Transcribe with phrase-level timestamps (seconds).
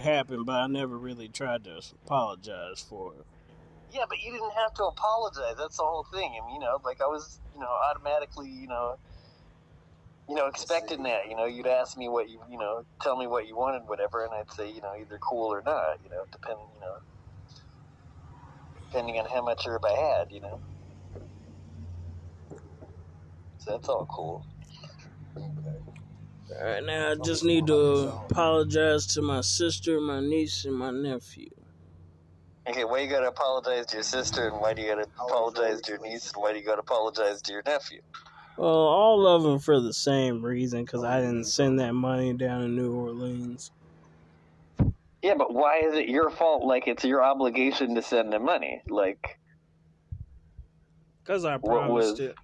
[0.00, 3.26] happened, but I never really tried to apologize for it.
[3.92, 5.56] Yeah, but you didn't have to apologize.
[5.58, 6.38] That's the whole thing.
[6.40, 8.96] I mean, you know, like I was, you know, automatically, you know,
[10.28, 11.28] you know, expecting that.
[11.28, 14.24] You know, you'd ask me what you, you know, tell me what you wanted, whatever,
[14.24, 15.98] and I'd say, you know, either cool or not.
[16.04, 16.96] You know, depend, you know,
[18.90, 20.32] depending on how much herb I had.
[20.32, 20.60] You know.
[23.58, 24.46] So that's all cool.
[26.58, 30.90] All right, now I just need to apologize to my sister, my niece, and my
[30.90, 31.50] nephew.
[32.68, 35.92] Okay, why you gotta apologize to your sister, and why do you gotta apologize to
[35.92, 38.00] your niece, and why do you gotta apologize to your nephew?
[38.56, 41.44] Well, all of them for the same reason, because I didn't oh.
[41.44, 43.70] send that money down to New Orleans.
[45.22, 46.64] Yeah, but why is it your fault?
[46.64, 48.82] Like it's your obligation to send them money.
[48.88, 49.38] Like,
[51.22, 52.34] Because I What promised was- it.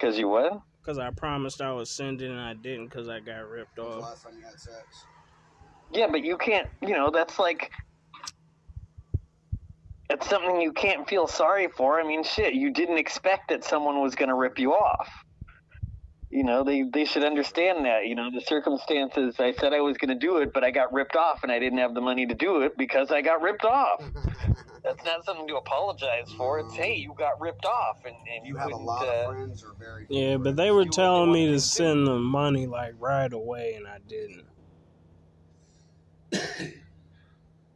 [0.00, 0.60] cause you what?
[0.86, 3.86] Because I promised I would send it and I didn't because I got ripped When
[3.88, 4.08] was the off.
[4.08, 5.04] last time you had sex?
[5.92, 6.68] Yeah, but you can't.
[6.80, 7.72] You know, that's like.
[10.08, 12.00] It's something you can't feel sorry for.
[12.00, 15.08] I mean, shit, you didn't expect that someone was gonna rip you off.
[16.36, 18.04] You know, they they should understand that.
[18.04, 19.36] You know, the circumstances.
[19.38, 21.78] I said I was gonna do it, but I got ripped off, and I didn't
[21.78, 24.02] have the money to do it because I got ripped off.
[24.84, 26.58] That's not something to apologize for.
[26.58, 29.34] It's hey, you got ripped off, and, and you you have a lot uh, of
[29.34, 32.66] friends or very few Yeah, but they were You- telling me to send the money
[32.66, 34.44] like right away and I didn't.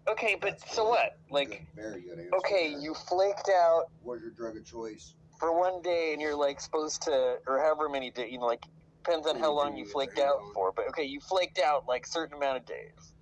[0.07, 1.19] Okay, but so what?
[1.31, 2.37] Like, Good, very good answer.
[2.45, 2.81] okay, there.
[2.81, 5.15] you flaked out What's your drug of choice?
[5.41, 8.63] For one day and you're like supposed to or however many days you know like
[9.03, 12.37] depends on how long you flaked out for but okay you flaked out like certain
[12.37, 13.15] amount of days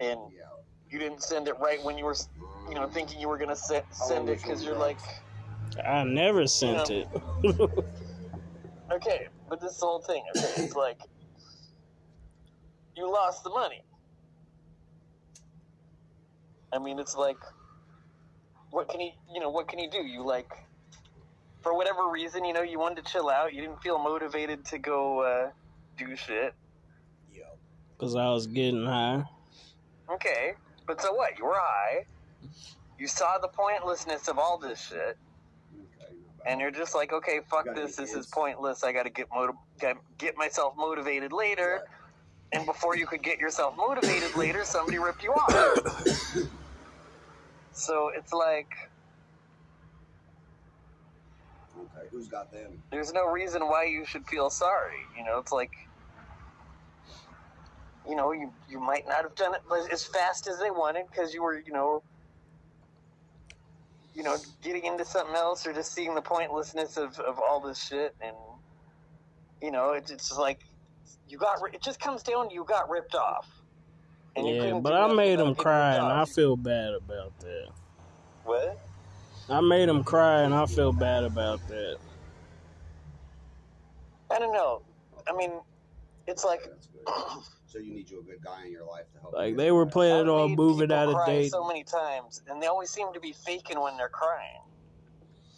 [0.00, 0.20] and
[0.88, 2.14] you didn't send it right when you were
[2.68, 5.00] you know thinking you were gonna se- send it because you're like?
[5.84, 7.02] I never sent Yeah.
[7.02, 7.08] it.
[8.94, 9.18] okay
[9.48, 11.00] but this is the whole thing okay it's like
[12.96, 13.82] you lost the money
[16.72, 17.38] i mean it's like
[18.70, 20.50] what can you you know what can you do you like
[21.66, 24.78] for whatever reason you know you wanted to chill out you didn't feel motivated to
[24.78, 25.50] go uh,
[25.98, 26.54] do shit
[27.34, 27.42] Yeah.
[27.98, 29.24] Because I was getting high.
[30.08, 30.52] Okay,
[30.86, 31.36] but so what?
[31.36, 32.04] You were high.
[33.00, 35.18] You saw the pointlessness of all this shit,
[35.74, 36.14] Okay.
[36.46, 37.96] and you're just like, okay, fuck this.
[37.96, 38.84] This is pointless.
[38.84, 41.80] I got to get motiv- get, get myself motivated later.
[42.52, 46.36] And before you could get yourself motivated later, somebody ripped you off.
[47.72, 48.68] so it's like
[51.78, 52.08] Okay.
[52.10, 52.82] Who's got them?
[52.90, 55.00] there's no reason why you should feel sorry.
[55.16, 55.72] You know, it's like
[58.08, 61.34] you know, you you might not have done it as fast as they wanted because
[61.34, 62.02] you were, you know,
[64.14, 67.84] you know, getting into something else or just seeing the pointlessness of, of all this
[67.84, 68.36] shit, and
[69.60, 70.60] you know, it's it's just like
[71.28, 71.58] you got.
[71.72, 73.46] It just comes down to you got ripped off.
[74.36, 77.68] And Yeah, but I made about him cry and I feel bad about that.
[78.44, 78.85] what?
[79.48, 81.98] I made him cry and I feel bad about that.
[84.30, 84.82] I don't know.
[85.28, 85.52] I mean,
[86.26, 86.68] it's like
[87.66, 89.34] So you need you a good guy in your life to help.
[89.34, 91.50] Like you they were through playing it all moving out of cry date.
[91.52, 94.60] so many times, and they always seem to be faking when they're crying.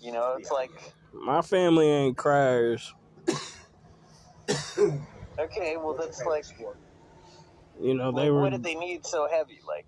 [0.01, 0.57] You know, it's Yeah.
[0.57, 2.95] like, My family ain't criers.
[4.79, 6.45] okay, well, that's like.
[7.81, 9.61] You know, what, they were what did they need so heavy?
[9.67, 9.87] Like,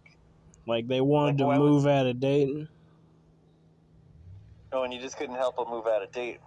[0.66, 2.68] like they wanted Like, to why would- move out of Dayton.
[4.72, 6.38] Oh, and you just couldn't help but move out of date.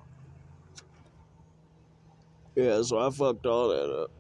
[2.56, 4.12] Yeah, so I fucked all that up.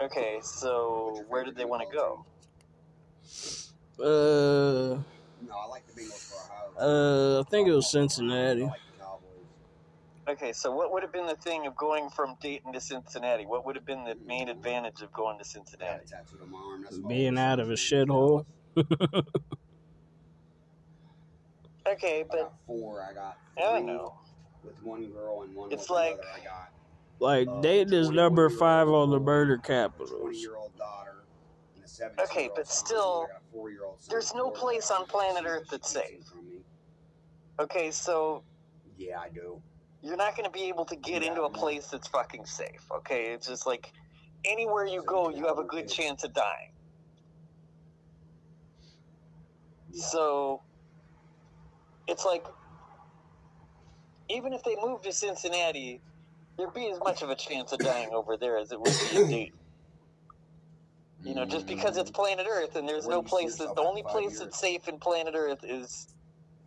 [0.00, 2.24] Okay, so where did they want to go?
[3.98, 4.98] Uh,
[5.46, 7.38] No, I like the Bengals for Ohio.
[7.38, 8.62] uh, I think it was Cincinnati.
[8.62, 9.22] I like the Cowboys.
[10.28, 13.46] Okay, so what would have been the thing of going from Dayton to Cincinnati?
[13.46, 16.02] What would have been the main advantage of going to Cincinnati?
[16.04, 16.82] it tattooed on my arm.
[16.82, 18.44] That's all Being out of a shithole.
[21.86, 23.02] Okay, I but got four.
[23.02, 24.14] I got I don't know.
[24.64, 26.28] with one girl and one It's with like- another.
[26.40, 26.70] I got
[27.20, 30.10] Like uh, Dayton is number five on the murder a capitals.
[30.20, 31.24] twenty-year-old daughter
[31.74, 32.24] and a seventeen.
[32.24, 33.28] Okay, but still,
[34.08, 36.24] there's no place on planet Earth that's safe.
[37.60, 38.42] Okay, so
[38.98, 39.60] Yeah, I do.
[40.02, 42.84] you're not going to be able to get Yeah, into a place that's fucking safe.
[42.90, 43.92] Okay, it's just like
[44.44, 46.72] anywhere you go, you have a good chance of dying.
[49.92, 50.04] Yeah.
[50.04, 50.62] So
[52.06, 52.44] it's like
[54.28, 56.00] even if they move to Cincinnati,
[56.56, 59.16] there'd be as much of a chance of dying over there as it would be
[59.16, 59.58] in Dayton.
[61.22, 63.74] You know, just because it's planet Earth and there's no do you see place that
[63.74, 66.06] the only place that's safe in planet Earth is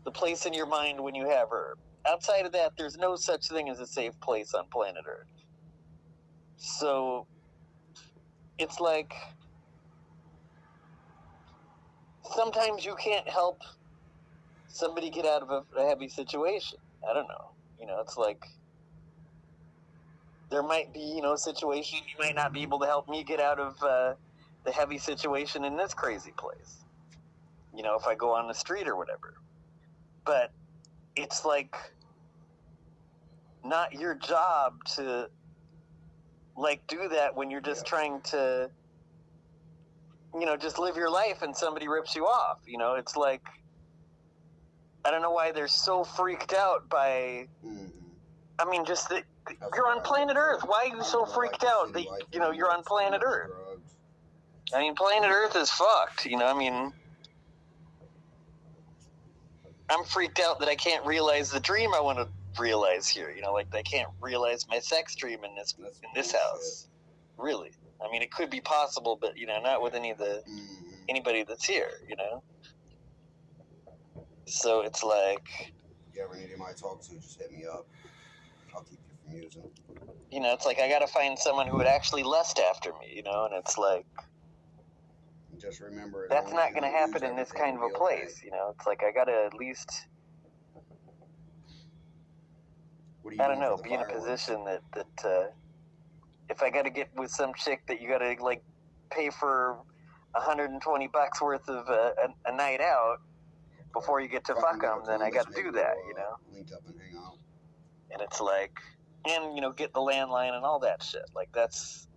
[0.06, 1.78] the place in your mind when you have Herb.
[2.08, 5.28] Outside of that, there's no such thing as a safe place on planet Earth.
[6.58, 7.28] So
[8.58, 9.14] it's like
[12.36, 13.62] sometimes you can't help
[14.68, 16.80] somebody get out of a, a heavy situation.
[17.10, 17.46] I don't know.
[17.80, 18.42] You know, it's like
[20.52, 23.24] there might be, you know, a situation you might not be able to help me
[23.24, 24.14] get out of uh,
[24.66, 26.86] the heavy situation in this crazy place.
[27.74, 29.34] You know, if I go on the street or whatever.
[30.26, 30.52] But
[31.16, 31.76] it's like
[33.64, 35.28] not your job to
[36.58, 37.90] like do that when you're just Yeah.
[37.90, 38.72] trying to
[40.34, 43.44] you know just live your life and somebody rips you off you know it's like
[45.08, 47.90] i don't know why they're so freaked out by Mhm.
[48.60, 49.24] i mean just that
[49.74, 50.62] you're on planet earth.
[50.66, 53.50] Why are you so freaked out that you know you're on planet earth?
[54.74, 56.92] I mean planet earth is fucked you know i mean
[59.90, 62.28] i'm freaked out that i can't realize the dream i want to
[62.62, 66.34] realize here you know like i can't realize my sex dream in this in this
[66.34, 66.88] house.
[67.38, 67.70] Really.
[68.04, 71.06] I mean it could be possible but you know not with any of the Mhm.
[71.08, 72.44] anybody that's here you know
[74.48, 75.48] so it's like
[76.10, 77.86] If you ever need to talk to, just hit me up.
[78.76, 79.64] I'll keep you from using.
[80.32, 83.24] you know it's like i gotta find someone who would actually lust after me you
[83.24, 84.06] know and it's like
[85.60, 88.74] just remember, as that's not gonna happen in this kind of a place you know
[88.78, 90.08] it's like i gotta at least
[93.32, 95.48] you I don't know, be in a position that that uh,
[96.50, 98.64] if I got to get with some chick that you got to like
[99.12, 99.78] pay for
[100.34, 103.18] 120 bucks worth of uh, a, a night out
[104.00, 106.38] before you get to Fuck, them, then I got to do that, you know.
[106.54, 107.38] Link up and hang out.
[108.12, 108.80] And it's like,
[109.26, 111.26] and you know, get the landline and all that shit.
[111.36, 112.08] Like that's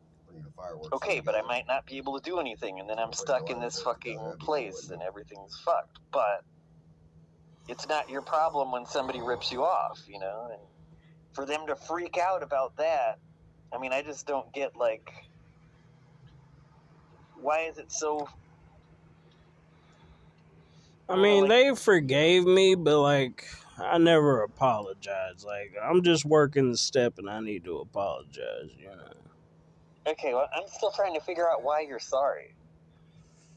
[0.92, 3.60] okay, but I might not be able to do anything, and then I'm stuck in
[3.60, 5.98] this fucking place, and everything's fucked.
[6.12, 6.44] But
[7.68, 10.48] it's not your problem when somebody rips you off, you know.
[10.52, 10.60] And
[11.32, 13.18] for them to freak out about that,
[13.72, 15.10] I mean, I just don't get like,
[17.40, 18.28] why is it so?
[21.10, 23.44] I mean, they forgave me, but like,
[23.78, 25.44] I never apologized.
[25.44, 28.70] Like, I'm just working the step, and I need to apologize.
[28.78, 30.12] You know.
[30.12, 32.54] Okay, well, I'm still trying to figure out why you're sorry.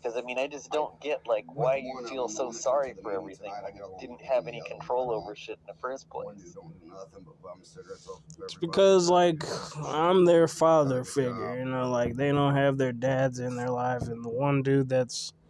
[0.01, 3.03] Because I mean, I just don't get like why you feel so sorry went to
[3.03, 6.09] the for everything tonight, I you didn't have any control over shit in the first
[6.09, 6.27] place.
[6.43, 9.45] dude don't do nothing but bum cigarettes off of It's because like
[9.85, 11.57] I'm their father figure.
[11.57, 14.89] You know, like they don't have their dads in their life, and the one dude
[14.89, 15.42] that's He owes me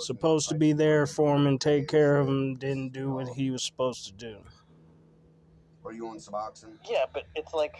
[0.00, 3.50] supposed to be there for him and take care of him didn't do what he
[3.50, 4.36] was supposed to do.
[5.84, 6.76] Are you on Suboxone?
[6.88, 7.76] Yeah, but it's like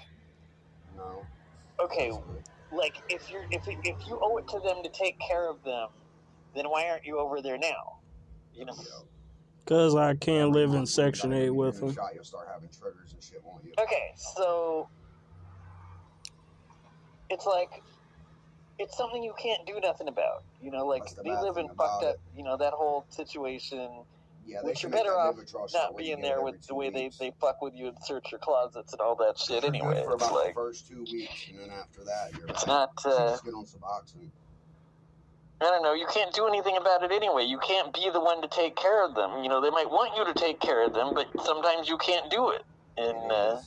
[0.96, 1.24] No.
[1.80, 2.12] okay,
[2.72, 5.62] like if you're if it, if you owe it to them to take care of
[5.64, 5.88] them,
[6.54, 7.98] then why aren't you over there now?
[8.54, 8.74] You know.
[9.66, 11.98] Cause I can't live in Section Eight with a new him.
[12.14, 13.72] You'll start having triggers and shit, won't you?
[13.80, 14.88] Okay, so
[17.28, 17.82] it's like
[18.78, 20.44] it's something you can't do nothing about.
[20.62, 22.16] You know, like the they live in fucked up.
[22.36, 23.88] You know that whole situation.
[24.46, 25.34] Yeah, which you're better off
[25.74, 27.18] not being there with the way they, weeks.
[27.18, 29.64] they fuck with you and search your closets and all that shit.
[29.64, 32.64] You're Anyway, for about like the first two weeks, and then after that, you're it's
[32.64, 32.92] like, not.
[33.04, 34.30] Uh, just get on Suboxone.
[35.60, 35.94] I don't know.
[35.94, 37.44] You can't do anything about it anyway.
[37.44, 39.42] You can't be the one to take care of them.
[39.42, 42.30] You know, they might want you to take care of them, but sometimes you can't
[42.30, 42.62] do it.
[42.98, 43.60] And It uh.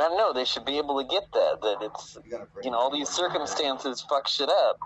[0.00, 0.32] I don't know.
[0.32, 1.58] They should be able to get that.
[1.62, 4.78] That it's You got a pretty you know all these circumstances fuck shit up.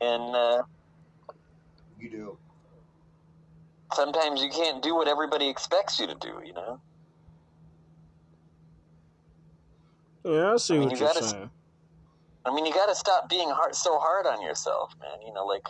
[0.00, 0.62] And uh,
[1.98, 2.38] You do.
[3.94, 6.40] sometimes you can't do what everybody expects you to do.
[6.44, 6.80] You know.
[10.24, 11.50] Yeah, I see I mean, what you you're gotta- saying.
[12.44, 15.20] I mean, you got to stop being hard, so hard on yourself, man.
[15.26, 15.66] You know, like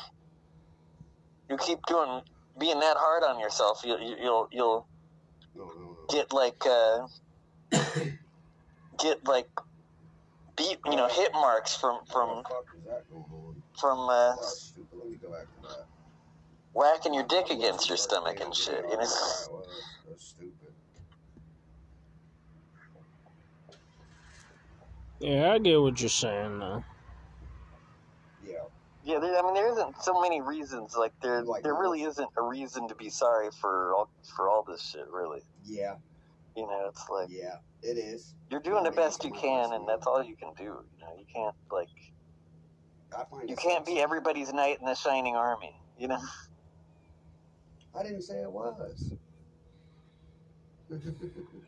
[1.50, 2.20] you keep doing
[2.58, 4.86] being that hard on yourself, you, you, you'll you'll
[5.56, 5.96] No, no, no.
[6.08, 7.06] get like uh,
[8.98, 9.48] get like
[10.56, 13.62] beat, you know, hit marks from from the fuck is that going on?
[13.78, 14.98] from uh, That's stupid.
[14.98, 15.86] Let me go back to that.
[16.72, 18.76] whacking your dick against your stomach and shit.
[18.76, 18.96] You know.
[18.98, 19.68] That was,
[20.08, 20.52] that's stupid.
[25.20, 26.84] Yeah, I get what you're saying though.
[28.46, 28.54] Yeah.
[29.04, 30.94] Yeah, there, I mean, there isn't so many reasons.
[30.96, 34.62] Like there, Like there really isn't a reason to be sorry for all for all
[34.62, 35.06] this shit.
[35.10, 35.96] Really, Yeah.
[36.58, 37.56] You know, it's like Yeah.
[37.82, 38.34] It is.
[38.50, 39.74] you're doing the best you can, listen.
[39.76, 40.64] and that's all you can do.
[40.64, 41.88] You know, you can't like
[43.16, 43.90] I find you can't sucks.
[43.90, 45.74] be everybody's knight in the shining army.
[45.98, 46.20] You know.
[47.98, 49.12] I didn't say it was.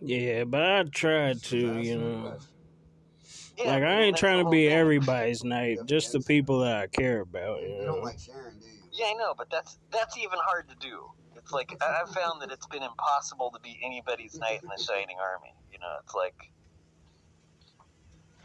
[0.02, 2.38] Yeah, but I tried to, you know.
[3.58, 4.74] Yeah, Like I I ain't trying to be thing.
[4.76, 7.60] everybody's knight, just the people that I care about.
[7.60, 7.84] You You know.
[7.86, 8.72] don't like Sharon, do you?
[8.92, 11.10] Yeah, I know, but that's that's even hard to do.
[11.42, 14.82] It's like I- I've found that it's been impossible to be anybody's knight in the
[14.82, 15.54] shining army.
[15.72, 16.34] You know, it's like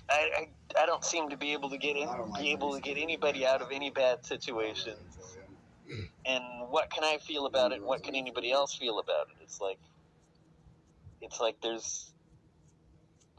[0.10, 0.48] I,
[0.78, 2.98] I I don't seem to be able to get in, like be able to get
[2.98, 5.38] anybody out of any bad situations.
[6.26, 7.84] And what can I feel about it?
[7.84, 9.44] What can anybody else feel about it?
[9.44, 9.80] It's like
[11.22, 12.14] it's like there's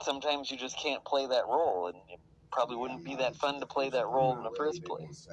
[0.03, 2.21] sometimes you just can't play that role, and it
[2.53, 5.29] probably wouldn't be that fun to play that role in the first place.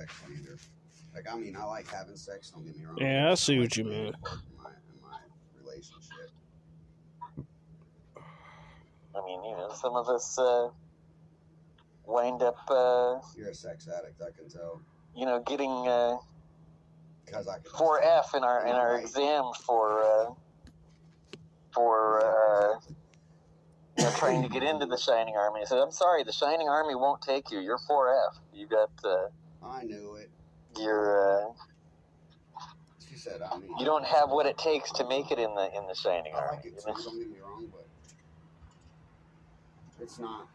[1.13, 1.29] Sex either.
[1.29, 2.49] Like I mean, I like having sex.
[2.51, 2.97] Don't get me wrong.
[2.99, 4.07] Yeah, I see like what you mean.
[4.07, 4.13] In
[4.57, 5.17] my, in my
[5.61, 6.31] relationship.
[9.15, 10.69] I mean, you know, some of us uh,
[12.05, 14.21] wind up, uh, You're a sex addict.
[14.21, 14.81] I can tell.
[15.15, 16.17] you know, getting uh,
[17.25, 17.71] Because I can.
[17.77, 20.33] four F in our in our exam for uh,
[21.71, 22.79] for uh,
[23.97, 25.61] you know, trying to get into the Shining Army.
[25.61, 27.59] I said, I'm sorry, the Shining Army won't take you.
[27.59, 28.39] You're 4F.
[28.51, 29.27] You got, uh,
[29.63, 30.31] I knew it.
[30.77, 31.53] You're, uh,
[33.09, 33.69] She said, I mean.
[33.79, 36.37] you don't have what it takes to make it in the in the Shining I
[36.37, 36.61] like Army.
[36.65, 36.93] it too.
[37.03, 37.87] Don't get me wrong, but
[40.01, 40.47] it's not.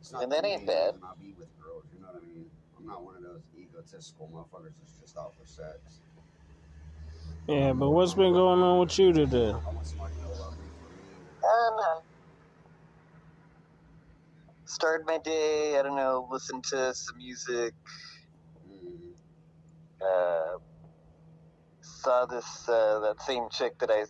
[0.00, 0.22] It's not.
[0.24, 0.94] And that ain't bad.
[0.94, 1.84] reason I be with girls.
[1.94, 2.46] You know what I mean?
[2.78, 6.00] I'm not one of those egotistical motherfuckers that's just out for sex.
[7.48, 9.50] Yeah, but what's been going on with you today?
[9.50, 11.00] I want somebody to love me for me.
[11.42, 12.00] And, uh,
[14.66, 15.78] started my day.
[15.78, 16.28] I don't know.
[16.30, 17.74] Listen to some music.
[20.00, 20.58] Uh,
[21.80, 24.04] saw this uh, that same chick that I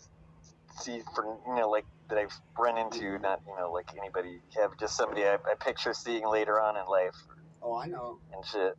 [0.80, 3.18] see for you know like that I've run into.
[3.18, 4.40] Not you know like anybody.
[4.60, 7.16] Have just somebody I, I picture seeing later on in life.
[7.62, 8.18] oh, I know.
[8.34, 8.74] and shit.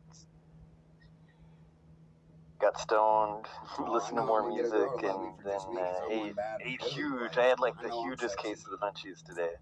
[2.60, 3.46] Got stoned,
[3.78, 6.34] Oh, listened to more I'm gonna get a music, and then uh, ate,
[6.66, 7.36] ate huge.
[7.38, 9.52] I had like I the hugest case of the munchies today,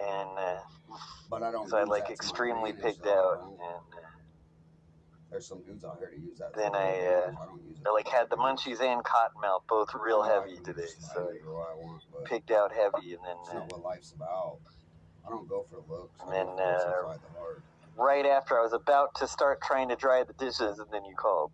[0.00, 0.56] and uh,
[1.30, 1.68] But I don't.
[1.68, 3.50] so I like that to my extremely pigged out, don't.
[3.52, 4.07] and uh,
[5.30, 6.54] There's some dudes out here to use that.
[6.56, 7.32] Then I, uh.
[7.40, 10.56] I don't use it I like had the munchies and cottonmouth both real I heavy
[10.64, 13.72] today, so slide I want, I but pigged out heavy, and then It's uh, not
[13.72, 14.58] what life's about.
[15.26, 16.20] I don't go for looks.
[16.22, 17.16] And then, uh,
[17.96, 21.04] the right after I was about to start trying to dry the dishes, and then
[21.04, 21.50] you called.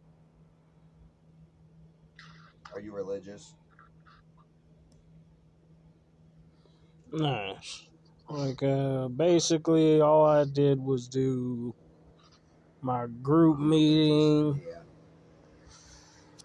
[2.73, 3.55] Are you religious?
[7.13, 7.87] Nice.
[8.29, 11.75] Like, uh, basically, all I did was do
[12.85, 14.61] my group meeting.
[14.69, 14.75] Yeah.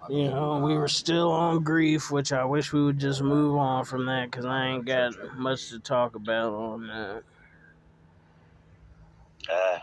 [0.10, 3.86] You know, we were still on grief, which I wish we would just move on
[3.86, 7.24] from that because I ain't got much to talk about on that.
[9.52, 9.80] Uh,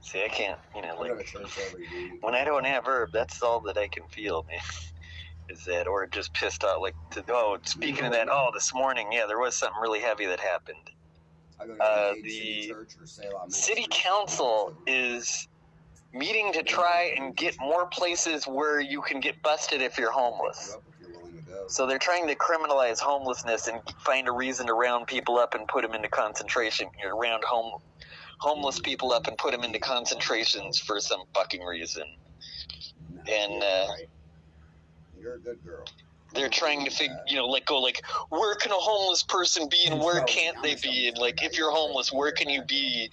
[0.00, 2.22] see, I can't, you know, I go to like church every week.
[2.22, 4.60] when I don't have herb, that's all that I can feel, man.
[5.48, 9.12] Is that, or just pissed off, like, to, oh, speaking of that, oh, this morning,
[9.12, 10.90] yeah, there was something really heavy that happened.
[11.58, 14.02] I go to uh, the, City Church or Selah City Ministries.
[14.02, 15.48] Council is
[16.12, 20.74] meeting to try and get more places where you can get busted if you're homeless.
[20.74, 21.64] up if you're willing to go.
[21.68, 25.66] So they're trying to criminalize homelessness and find a reason to round people up and
[25.68, 26.88] put them into concentration.
[27.02, 27.80] You know, round home
[28.38, 32.04] homeless people up and put them into concentrations for some fucking reason.
[33.28, 33.86] And, uh,
[35.18, 35.84] you're a good girl.
[36.36, 39.86] They're trying to figure, you know, like go like, where can a homeless person be
[39.90, 41.08] and where can't they be?
[41.08, 43.10] And like, if you're homeless, where can you be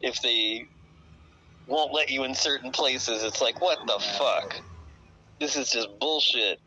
[0.00, 0.64] if they
[1.66, 3.22] won't let you in certain places?
[3.24, 4.56] It's like, what the fuck?
[5.40, 6.60] This is just bullshit.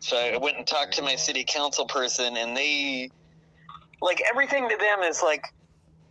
[0.00, 3.10] So I went and talked to my city council person, and they,
[4.02, 5.44] like, everything to them is like,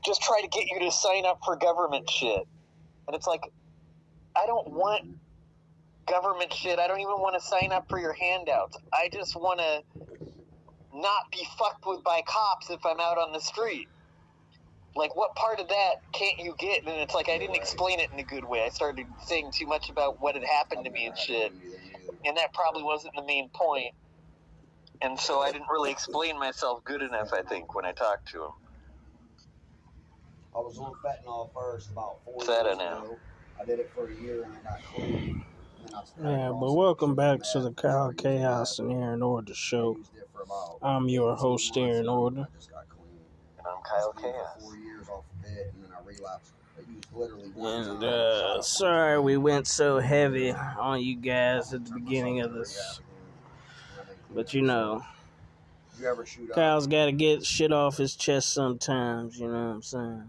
[0.05, 2.43] just try to get you to sign up for government shit.
[3.07, 3.41] And it's like,
[4.35, 5.03] I don't want
[6.07, 6.79] government shit.
[6.79, 8.77] I don't even want to sign up for your handouts.
[8.93, 9.83] I just want to
[10.93, 13.87] not be fucked with by cops if I'm out on the street.
[14.95, 16.81] Like, what part of that can't you get?
[16.85, 18.63] And it's like, I didn't explain it in a good way.
[18.63, 21.51] I started saying too much about what had happened to me and shit.
[22.23, 23.93] And that probably wasn't the main point.
[25.01, 28.43] And so I didn't really explain myself good enough, I think, when I talked to
[28.43, 28.51] him.
[30.55, 33.17] I was on fentanyl first about four years ago.
[33.59, 35.43] I did it for a year and I got clean.
[35.93, 39.53] And then I started Yeah, but welcome back to the Kyle Chaos and Aaron Order
[39.53, 39.95] show.
[39.97, 42.41] used it for about I'm your host, Aaron Order.
[42.41, 43.05] I just got clean.
[43.59, 44.53] And I'm Kyle Chaos.
[44.55, 46.53] for four years off of it, and then I relapsed.
[46.77, 48.09] I used literally one And time.
[48.09, 52.75] uh, sorry we went so heavy on you guys at the beginning of this.
[52.75, 53.29] rehab again,
[53.91, 55.03] and I've been clean But you know,
[55.91, 56.01] since.
[56.01, 56.55] You ever shoot up?
[56.55, 59.37] Kyle's got to get shit off his chest sometimes.
[59.39, 60.23] You know what I'm saying?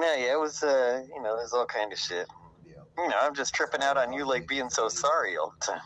[0.00, 2.28] Yeah, yeah, it was, uh, you know, there's all kind of shit.
[2.98, 3.04] Yeah.
[3.04, 5.82] You know, I'm just tripping out on you, like, being so sorry all the time.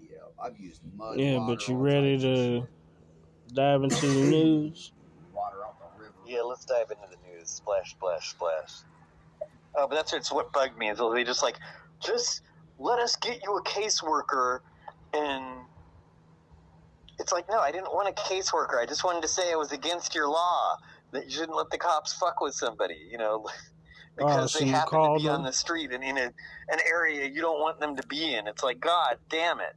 [0.00, 1.18] Yeah, I've used mud.
[1.18, 2.68] Yeah, water, but you ready to
[3.54, 4.92] dive into the news?
[5.34, 6.14] water out the river?
[6.26, 7.50] Yeah, let's dive into the news.
[7.50, 8.84] Splash, splash, splash.
[9.76, 11.58] Oh, but that's it's what bugged me is they just like,
[12.04, 12.42] just
[12.78, 14.60] let us get you a caseworker
[15.14, 15.62] and
[17.18, 18.80] It's like, no, I didn't want a caseworker.
[18.82, 20.76] I just wanted to say I was against your law
[21.12, 23.50] that you shouldn't let the cops fuck with somebody, you know, oh,
[24.16, 26.78] because so they you happen to called be on the street and in a, an
[26.88, 28.46] area you don't want them to be in.
[28.46, 29.74] It's like, God damn it.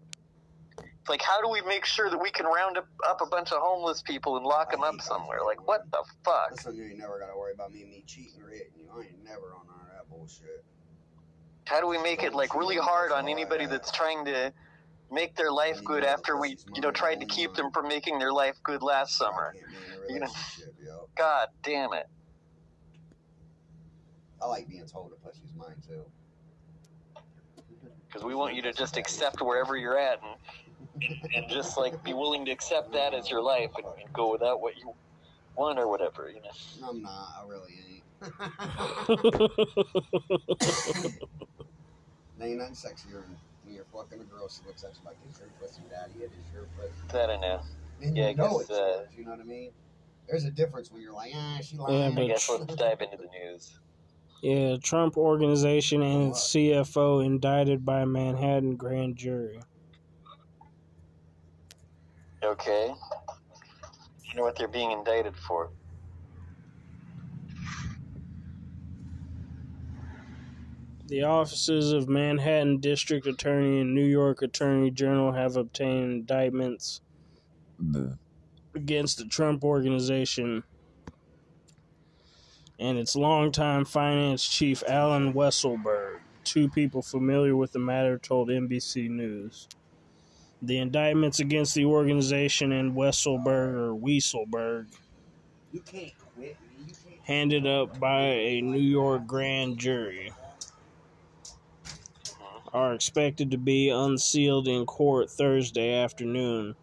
[0.78, 3.52] It's like, how do we make sure that we can round up, up a bunch
[3.52, 5.38] of homeless people and lock them up somewhere?
[5.46, 6.50] Like, what the fuck?
[6.50, 8.90] That's when you ain't never gotta worry about me, me cheating or hitting you.
[8.92, 10.66] I ain't never on none of that bullshit.
[11.66, 14.52] How do we make it like really hard on anybody that's trying to
[15.12, 18.34] make their life good after we, you know, tried to keep them from making their
[18.34, 19.54] life good last summer?
[20.06, 21.10] I can't be in a You know- relationship, yo.
[21.16, 22.08] God damn it.
[24.42, 26.04] I like being told to pussy is mine too.
[28.08, 30.36] Because we want you to just accept wherever you're at and,
[31.36, 34.62] and just like be willing to accept that as your life and, and go without
[34.62, 34.94] what you
[35.56, 36.52] want or whatever, you know.
[36.88, 37.30] I'm not.
[37.42, 38.04] I really ain't.
[42.38, 44.50] there ain't nothing sexier than when you're fucking a girl.
[44.50, 46.24] She looks at you like, "Is your pussy daddy?
[46.24, 47.62] It is your pussy." That I know.
[48.02, 49.08] And Yeah, I you know guess, it's uh, yours.
[49.18, 49.72] You know what I mean?
[50.28, 53.02] There's a difference when you're like, "Ah, she Yeah, lying." I but- guess let's dive
[53.02, 53.80] into the news.
[54.42, 59.60] Yeah, Trump Organization and its CFO indicted by Manhattan grand jury.
[62.44, 62.94] Okay.
[64.24, 65.72] You know what they're being indicted for?
[71.08, 77.02] The offices of Manhattan District Attorney and New York Attorney General have obtained indictments
[78.76, 80.64] against the Trump Organization
[82.78, 86.20] and its longtime finance chief, Alan Weisselberg.
[86.44, 89.68] Two people familiar with the matter told NBC News.
[90.62, 94.88] The indictments against the organization and Weisselberg or Weisselberg
[95.72, 96.58] You can't quit.
[96.80, 97.24] You can't.
[97.24, 100.32] handed up by a New York grand jury
[102.74, 106.76] are expected to be unsealed in court Thursday afternoon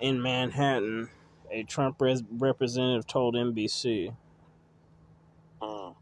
[0.00, 1.08] in Manhattan,
[1.50, 4.14] a Trump res- representative told NBC.
[5.60, 5.92] Hmm.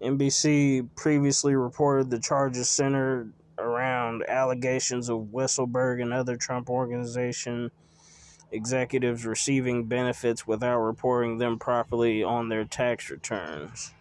[0.00, 7.70] NBC previously reported the charges centered around allegations of Wesselberg and other Trump organization
[8.50, 13.92] executives receiving benefits without reporting them properly on their tax returns.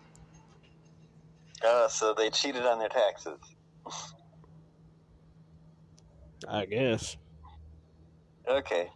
[1.64, 3.40] Oh, so they cheated on their taxes.
[6.48, 7.18] I guess.
[8.50, 8.90] Okay.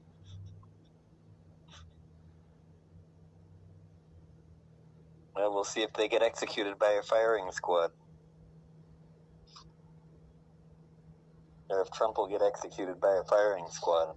[5.35, 7.91] Well, we'll see if they get executed by a firing squad.
[11.69, 14.15] Or if Trump will get executed by a firing squad.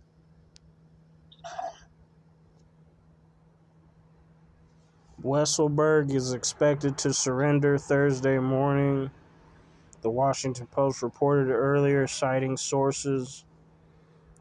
[5.22, 9.10] Wesselberg is expected to surrender Thursday morning.
[10.02, 13.44] The Washington Post reported earlier, citing sources.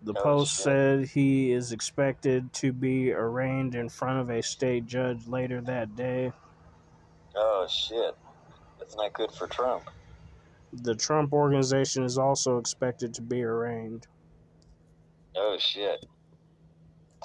[0.03, 0.63] The Post shit.
[0.63, 5.95] said he is expected to be arraigned in front of a state judge later that
[5.95, 6.33] day.
[7.35, 8.15] Oh, shit.
[8.79, 9.83] That's not good for Trump.
[10.73, 14.07] The Trump organization is also expected to be arraigned.
[15.37, 16.05] Oh, shit.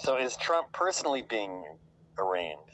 [0.01, 1.65] So is Trump personally being
[2.19, 2.68] arraigned?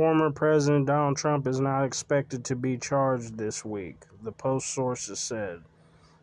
[0.00, 5.20] Former President Donald Trump is not expected to be charged this week, the Post sources
[5.20, 5.60] said.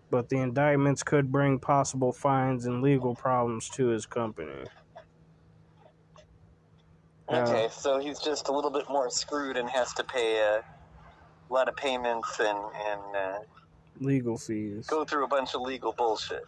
[0.09, 4.63] But the indictments could bring possible fines and legal problems to his company.
[7.29, 10.63] Uh, Okay, so he's just a little bit more screwed and has to pay a
[11.53, 13.39] lot of payments and, and uh,
[13.99, 14.87] legal fees.
[14.87, 16.45] go through a bunch of legal bullshit.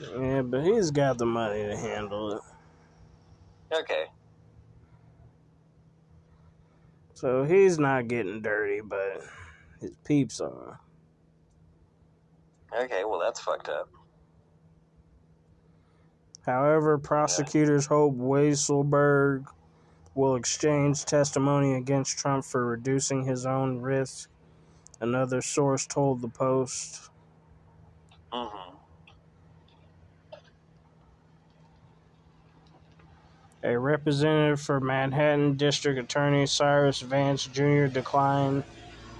[0.00, 2.42] Yeah, but he's got the money to handle it.
[3.74, 4.04] Okay.
[7.18, 9.24] So he's not getting dirty, but
[9.80, 10.78] his peeps are.
[12.72, 13.90] Okay, well, that's fucked up.
[16.46, 19.46] However, prosecutors hope Weisselberg
[20.14, 24.30] will exchange testimony against Trump for reducing his own risk.
[25.00, 27.10] Another source told the Post.
[28.32, 28.67] hmm
[33.64, 37.86] A representative for Manhattan District Attorney Cyrus Vance Jr.
[37.86, 38.62] declined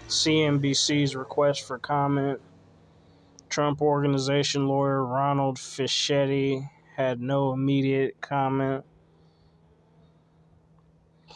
[0.09, 2.41] CNBC's request for comment.
[3.49, 8.85] Trump Organization lawyer Ronald Fischetti had no immediate comment.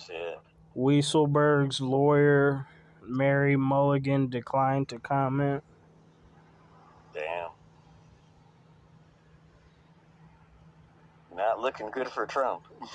[0.07, 0.39] Shit.
[0.77, 2.67] Weisselberg's lawyer,
[3.03, 5.63] Mary Mulligan, declined to comment.
[7.13, 7.51] Damn.
[11.43, 12.63] Not looking good for Trump.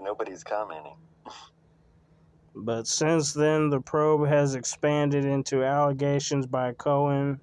[0.00, 0.96] Nobody's commenting.
[2.54, 7.40] But since then, the probe has expanded into allegations by Cohen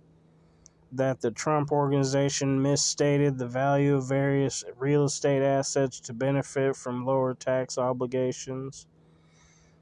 [0.92, 7.08] that the Trump organization misstated the value of various real estate assets to benefit from
[7.08, 8.86] lower tax obligations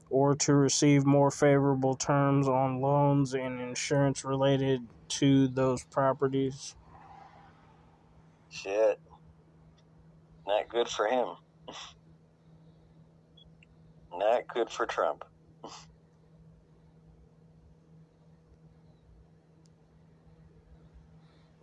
[0.08, 6.74] or to receive more favorable terms on loans and insurance related to those properties.
[8.50, 9.00] Shit.
[10.46, 11.28] Not good for him.
[14.12, 15.24] Not good for Trump.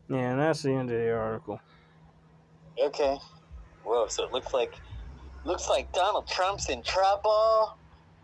[0.10, 1.60] Yeah, and that's the end of the article.
[2.80, 3.18] Okay.
[3.84, 4.74] Whoa, so it looks like
[5.46, 7.70] looks like Donald Trump's in trouble.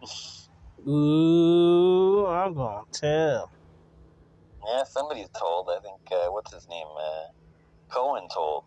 [0.87, 3.51] Ooh, I'm gonna tell.
[4.67, 5.69] Yeah, somebody's told.
[5.69, 6.87] I think uh, what's his name?
[6.97, 7.25] Uh,
[7.89, 8.63] Cohen told.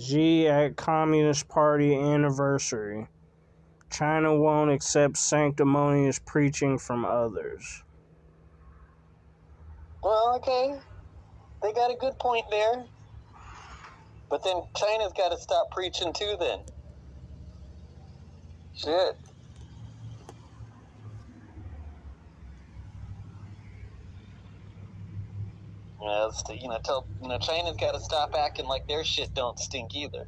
[0.00, 3.08] Xi at Communist Party anniversary.
[3.90, 7.82] China won't accept sanctimonious preaching from others.
[10.02, 10.78] Well, okay.
[11.62, 12.84] They got a good point there.
[14.30, 16.60] But then China's got to stop preaching too, then.
[18.74, 19.18] Shit.
[26.02, 29.04] You know, to- you know, tell you know, China's got to stop acting like their
[29.04, 30.26] shit don't stink either.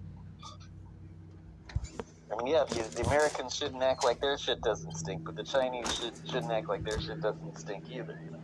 [2.33, 5.43] I mean, yeah, the, the Americans shouldn't act like their shit doesn't stink, but the
[5.43, 8.21] Chinese should, shouldn't act like their shit doesn't stink either.
[8.25, 8.41] You know?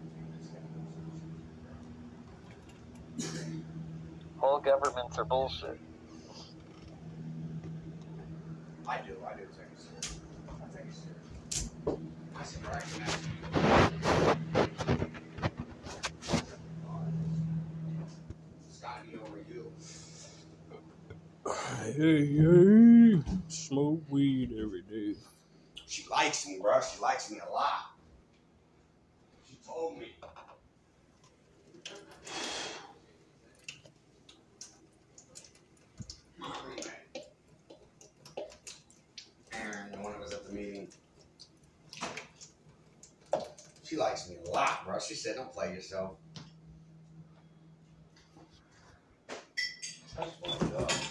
[4.43, 5.79] All governments are bullshit.
[8.89, 10.11] I do, I do take it.
[10.49, 11.97] I take it.
[12.77, 13.91] I.
[18.69, 19.73] It's gotta be over you.
[22.01, 25.19] Hey, hey, smoke weed every day.
[25.87, 26.81] She likes me, bro.
[26.81, 27.91] She likes me a lot.
[29.47, 30.07] She told me.
[39.53, 40.89] The one that was at the meeting.
[43.85, 44.99] She likes me a lot, bro.
[45.01, 46.17] She said, "Don't play yourself."
[50.17, 51.10] That's fucked up.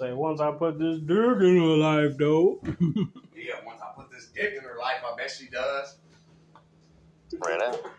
[0.00, 2.62] Say, once I put this dick in her life, though.
[3.36, 5.96] Yeah, once I put this dick in her life, I bet she does.
[7.38, 7.74] Right on.
[7.74, 7.90] Oh,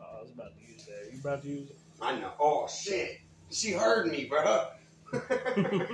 [0.00, 1.12] I was about to use that.
[1.12, 1.78] You about to use it?
[2.00, 2.32] I know.
[2.38, 4.66] Oh shit, she heard me, bro.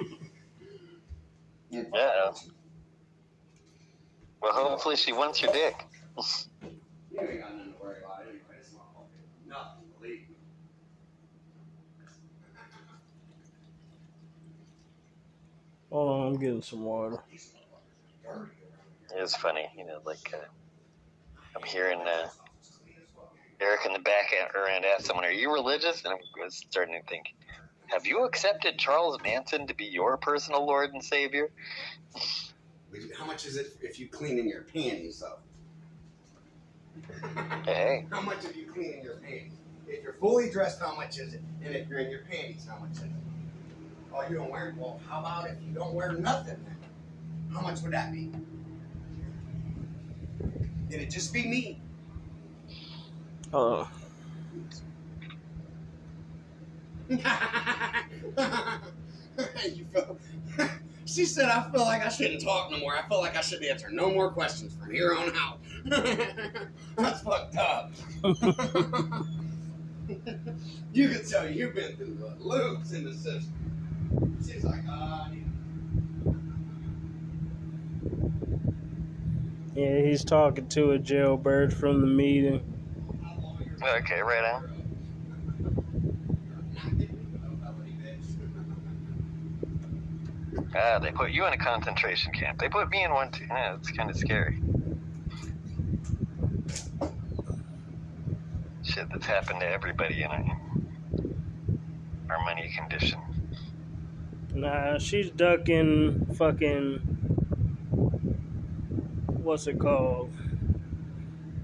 [1.71, 2.31] Yeah.
[4.41, 5.75] Well, hopefully she wants your dick.
[6.63, 8.41] You ain't got nothing to worry about anyway.
[8.59, 9.85] This motherfucker, nothing.
[10.01, 10.35] Believe me.
[15.95, 17.19] Hold on, I'm getting some water.
[17.31, 18.53] These motherfuckers are dirty
[19.15, 20.39] around It's funny, you know, like uh,
[21.57, 22.31] I'm hearing uh, here.
[22.83, 23.33] Clean as fuck.
[23.61, 24.27] Eric in the back
[24.57, 27.27] around ask someone, "Are you religious?" And I'm starting to think,
[27.87, 31.51] "Have you accepted Charles Manson to be your personal Lord and Savior?"
[33.17, 35.39] How much is it if you clean in your panties, though?
[37.67, 39.53] Hey, How much if you clean in your panties?
[39.87, 41.43] If you're fully dressed, how much is it?
[41.65, 43.11] And if you're in your panties, how much is it?
[44.15, 44.69] Oh, you don't wear.
[44.69, 44.77] It.
[44.77, 46.65] Well, how about if you don't wear nothing?
[47.53, 48.31] How much would that be?
[50.89, 51.81] Did it just be me?
[53.53, 53.87] Uh,
[57.09, 57.19] you
[59.93, 60.19] feel,
[61.05, 62.97] she said, I feel like I shouldn't talk no more.
[62.97, 65.59] I feel like I should answer no more questions from here on out.
[66.97, 67.93] That's fucked up.
[70.93, 73.53] you can tell you've been through the loops in the system.
[74.87, 75.29] Ah,
[79.75, 82.61] yeah, he's talking to a jailbird from the meeting.
[83.83, 84.75] okay, right on.
[90.77, 92.59] Ah, they put you in a concentration camp.
[92.59, 93.45] They put me in one too.
[93.49, 94.61] Yeah, it's kind of scary.
[98.83, 100.31] Shit that's happened to everybody in
[102.29, 103.21] our money condition.
[104.55, 106.99] Nah, she's ducking fucking.
[109.27, 110.33] What's it called?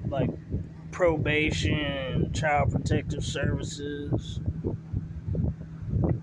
[0.08, 0.30] Like
[0.90, 4.40] probation, child protective services.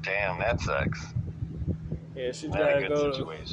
[0.01, 1.13] Damn, that sucks.
[2.15, 3.11] Yeah, she's Not gotta a good go.
[3.11, 3.45] To,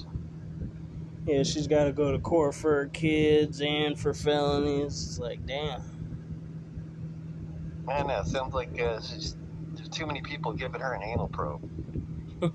[1.27, 5.07] yeah, she's gotta go to court for her kids and for felonies.
[5.07, 5.83] It's like, damn.
[7.87, 9.37] Man, that sounds like uh, she's,
[9.74, 11.70] there's too many people giving her an anal probe.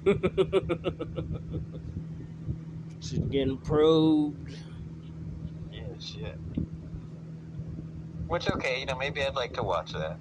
[2.99, 4.54] She's getting probed.
[5.71, 6.38] Yeah, shit.
[8.28, 10.19] Which okay, you know, maybe I'd like to watch that.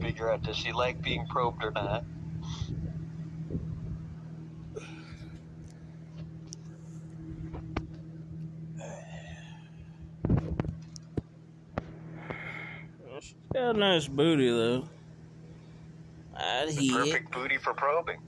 [0.00, 2.06] Figure out does she like being probed or not.
[13.26, 14.84] She's got a nice booty though.
[16.36, 16.92] I'd The hit.
[16.92, 18.20] perfect booty for probing.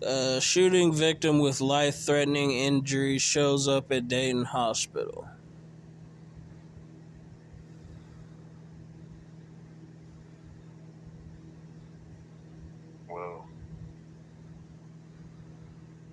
[0.00, 5.28] A shooting victim with life-threatening injuries shows up at Dayton Hospital.
[13.06, 13.44] Whoa.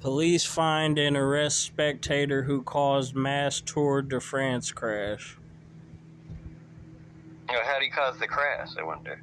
[0.09, 5.37] Police find and arrest spectator who caused mass Tour de France crash.
[7.47, 9.21] You know, how do he cause the crash, I wonder?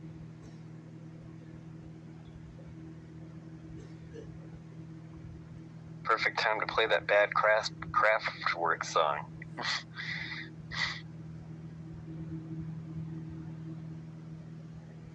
[6.05, 9.27] Perfect time to play that bad craft Kraftwerk song.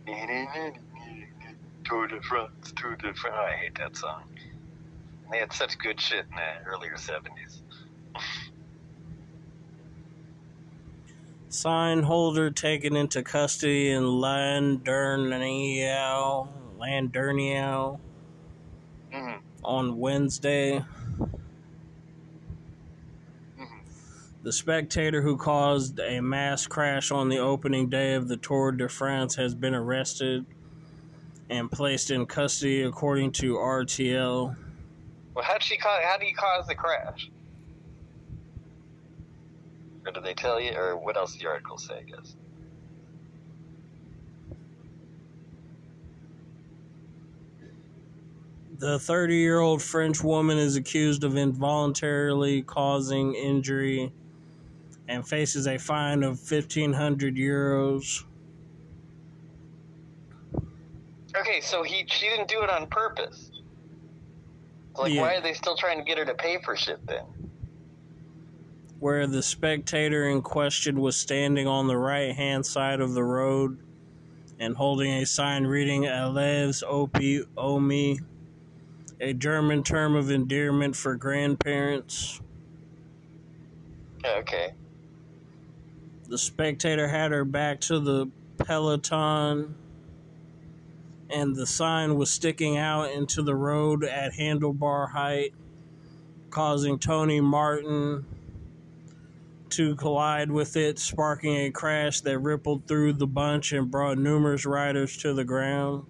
[1.85, 3.37] Tour de France, Tour de France.
[3.37, 4.23] I hate that song.
[5.31, 7.61] They had such good shit in the earlier 70s.
[11.49, 14.79] Sign holder taken into custody in Landerneau,
[16.79, 17.99] Landerneau
[19.13, 20.79] hmm on Wednesday.
[23.57, 23.79] hmm
[24.43, 28.89] The spectator who caused a mass crash on the opening day of the Tour de
[28.89, 30.45] France has been arrested
[31.49, 34.55] and placed in custody, according to RTL.
[35.33, 36.01] Well, how'd she cause?
[36.03, 37.29] How do you cause the crash?
[40.05, 40.73] Or did they tell you?
[40.75, 41.99] Or what else did the article say?
[41.99, 42.35] I guess.
[48.79, 54.11] The 30 year old French woman is accused of involuntarily causing injury
[55.07, 58.23] and faces a fine of 1,500 euros.
[61.35, 63.50] Okay, so he she didn't do it on purpose.
[64.97, 65.21] Like, Yeah.
[65.21, 67.25] why are they still trying to get her to pay for shit then?
[68.99, 73.79] where the spectator in question was standing on the right hand side of the road
[74.59, 78.19] and holding a sign reading Allez Opi Omi,
[79.19, 82.41] a German term of endearment for grandparents.
[84.23, 84.75] Okay.
[86.27, 88.27] The spectator had her back to the
[88.59, 89.73] peloton,
[91.33, 95.53] and the sign was sticking out into the road at handlebar height,
[96.49, 98.25] causing Tony Martin
[99.69, 104.65] to collide with it, sparking a crash that rippled through the bunch and brought numerous
[104.65, 106.05] riders to the ground.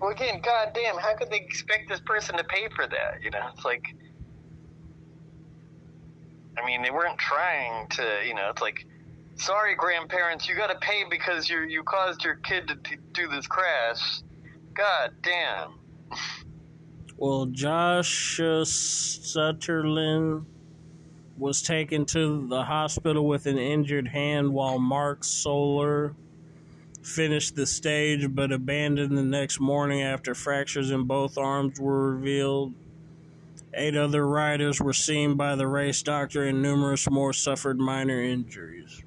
[0.00, 3.22] Well, again, goddamn, how could they expect this person to pay for that?
[3.22, 3.94] You know, it's like.
[6.56, 8.20] I mean, they weren't trying to.
[8.26, 8.86] You know, it's like,
[9.36, 13.28] sorry, grandparents, you got to pay because you you caused your kid to t- do
[13.28, 14.20] this crash.
[14.74, 15.74] God damn.
[17.16, 20.46] Well, Josh Sutherland
[21.38, 26.14] was taken to the hospital with an injured hand while Marc Soler
[27.02, 32.74] finished the stage but abandoned the next morning after fractures in both arms were revealed.
[33.74, 39.03] Eight other riders were seen by the race doctor and numerous more suffered minor injuries.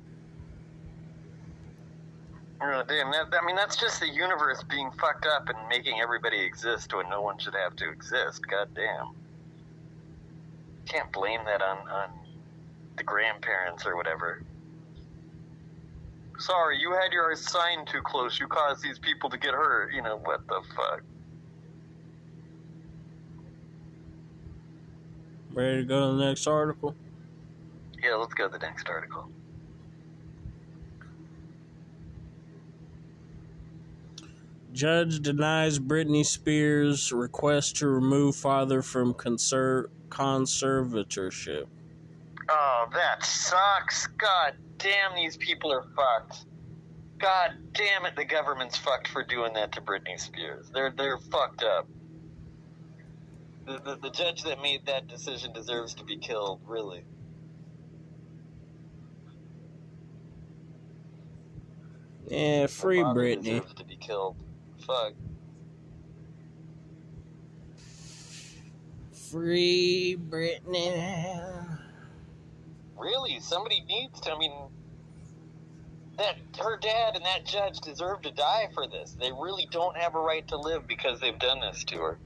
[2.60, 3.12] Oh, damn.
[3.12, 7.08] That, I mean, that's just the universe being fucked up and making everybody exist when
[7.10, 8.48] no one should have to exist.
[8.48, 9.10] God damn.
[10.88, 12.10] Can't blame that on, on
[12.98, 14.42] the grandparents or whatever.
[16.40, 18.40] Sorry, you had your sign too close.
[18.40, 19.94] You caused these people to get hurt.
[19.94, 21.02] You know, what the fuck?
[25.52, 26.96] Ready to go to the next article?
[28.04, 29.30] Yeah, let's go to the next article.
[34.74, 41.66] Judge denies Britney Spears' request to remove father from conser- conservatorship.
[42.50, 44.08] Oh, that sucks.
[44.08, 46.46] God damn, these people are fucked.
[47.18, 50.70] God damn it, the government's fucked for doing that to Britney Spears.
[50.74, 51.88] They're they're fucked up.
[53.66, 57.04] The, the, the judge that made that decision deserves to be killed, really.
[62.30, 63.44] Yeah, free Britney.
[63.44, 64.36] deserves to be killed.
[64.88, 65.14] Fuck.
[69.30, 71.78] Free Britney.
[72.98, 74.32] Really, somebody needs to.
[74.32, 74.54] I mean,
[76.18, 79.18] that her dad and that judge deserve to die for this.
[79.20, 82.18] They really don't have a right to live because they've done this to her.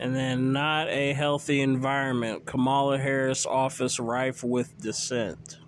[0.00, 2.46] And then, not a healthy environment.
[2.46, 5.58] Kamala Harris office rife with dissent.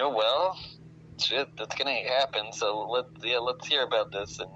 [0.00, 0.58] Oh well,
[1.20, 2.54] shit, that's gonna happen.
[2.54, 4.50] So let yeah, let's hear about this, and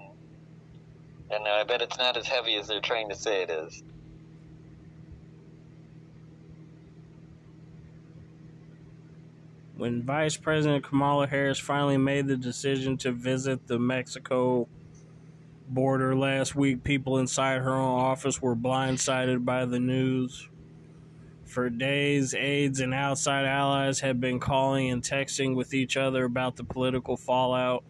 [1.30, 3.82] and I bet it's not as heavy as they're trying to say it is.
[9.76, 14.66] When Vice President Kamala Harris finally made the decision to visit the Mexico
[15.74, 20.48] border last week, people inside her own office were blindsided by the news.
[21.44, 26.56] For days, aides and outside allies had been calling and texting with each other about
[26.56, 27.84] the political fallout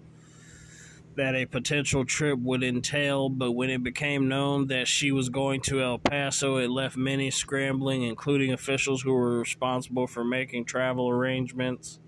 [1.16, 5.60] that a potential trip would entail, but when it became known that she was going
[5.60, 11.10] to El Paso, it left many scrambling, including officials who were responsible for making travel
[11.10, 12.00] arrangements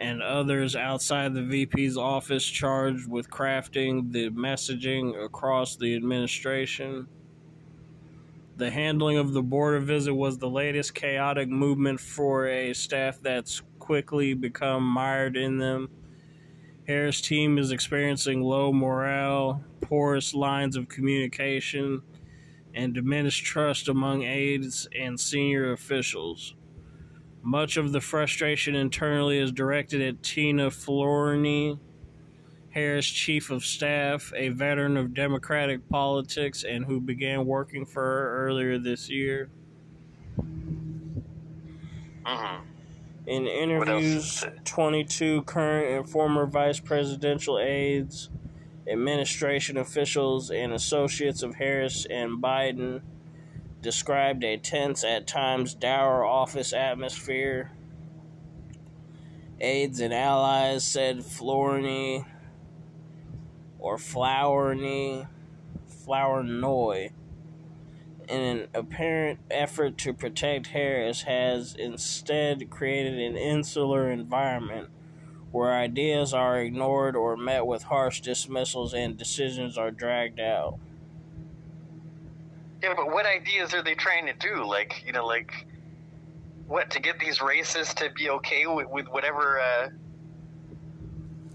[0.00, 7.06] and others outside the VP's office charged with crafting the messaging across the administration.
[8.56, 13.62] The handling of the border visit was the latest chaotic movement for a staff that's
[13.78, 15.90] quickly become mired in them.
[16.86, 22.00] Harris' team is experiencing low morale, porous lines of communication,
[22.74, 26.54] and diminished trust among aides and senior officials.
[27.42, 31.78] Much of the frustration internally is directed at Tina Flournoy,
[32.70, 38.46] Harris' chief of staff, a veteran of Democratic politics and who began working for her
[38.46, 39.48] earlier this year.
[42.26, 42.64] Mm-hmm.
[43.26, 48.28] In interviews, 22 current and former vice presidential aides,
[48.86, 53.02] administration officials, and associates of Harris and Biden
[53.82, 57.72] described a tense, at times dour office atmosphere.
[59.60, 62.24] Aides and allies said Flournoy
[63.78, 65.26] or Flowerny,
[65.86, 67.10] Flournoy,
[68.28, 74.88] in an apparent effort to protect Harris, has instead created an insular environment
[75.50, 80.78] where ideas are ignored or met with harsh dismissals and decisions are dragged out.
[82.82, 84.64] Yeah, but what ideas are they trying to do?
[84.66, 85.52] Like, you know, like
[86.66, 89.88] what to get these racists to be okay with, with whatever uh,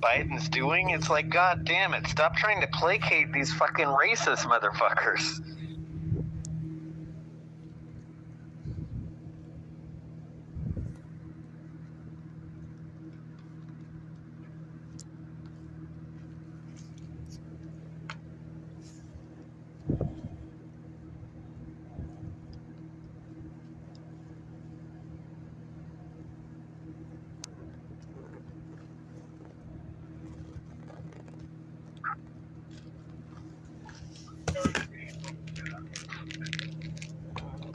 [0.02, 0.92] Biden's doing?
[0.92, 2.06] It's like, god damn it!
[2.08, 5.40] Stop trying to placate these fucking racist motherfuckers.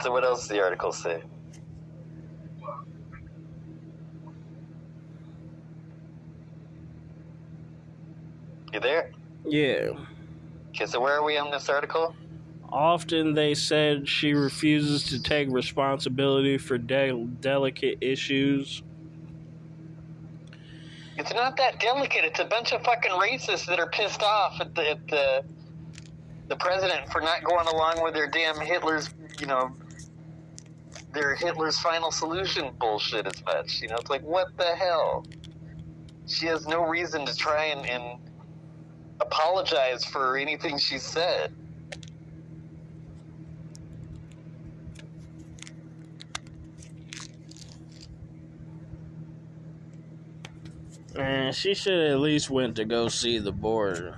[0.11, 1.21] what else does the article say?
[8.73, 9.11] You there?
[9.45, 9.89] Yeah.
[10.69, 12.15] Okay, so where are we on this article?
[12.71, 18.81] Often they said she refuses to take responsibility for de- delicate issues.
[21.17, 22.23] It's not that delicate.
[22.23, 25.43] It's a bunch of fucking racists that are pissed off at the at the,
[26.47, 29.71] the president for not going along with their damn Hitler's, you know,
[31.13, 33.81] their Hitler's final solution bullshit as much.
[33.81, 35.25] You know, it's like what the hell?
[36.27, 38.19] She has no reason to try and, and
[39.19, 41.53] apologize for anything she said.
[51.15, 54.17] And she should at least went to go see the border.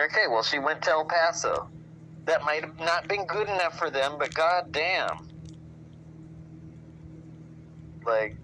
[0.00, 1.68] Okay, well, she went to El Paso.
[2.30, 5.26] That might have not been good enough for them, but goddamn.
[8.06, 8.36] Like,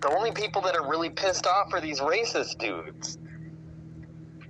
[0.00, 3.16] the only people that are really pissed off are these racist dudes.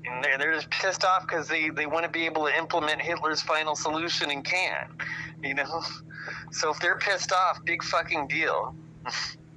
[0.06, 3.02] And they're, they're just pissed off because they, they want to be able to implement
[3.02, 4.88] Hitler's final solution and can't.
[5.42, 5.82] You know?
[6.50, 8.74] So if they're pissed off, big fucking deal.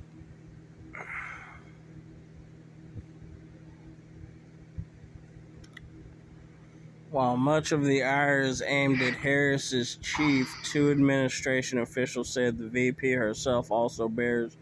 [7.11, 12.69] While much of the ire is aimed at Harris's chief, two administration officials said the
[12.69, 14.55] VP herself also bears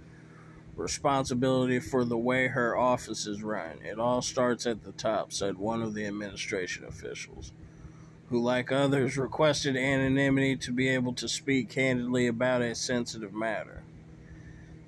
[0.76, 3.78] responsibility for the way her office is run.
[3.84, 7.54] It all starts at the top, said one of the administration officials,
[8.30, 13.84] who, like others, requested anonymity to be able to speak candidly about a sensitive matter.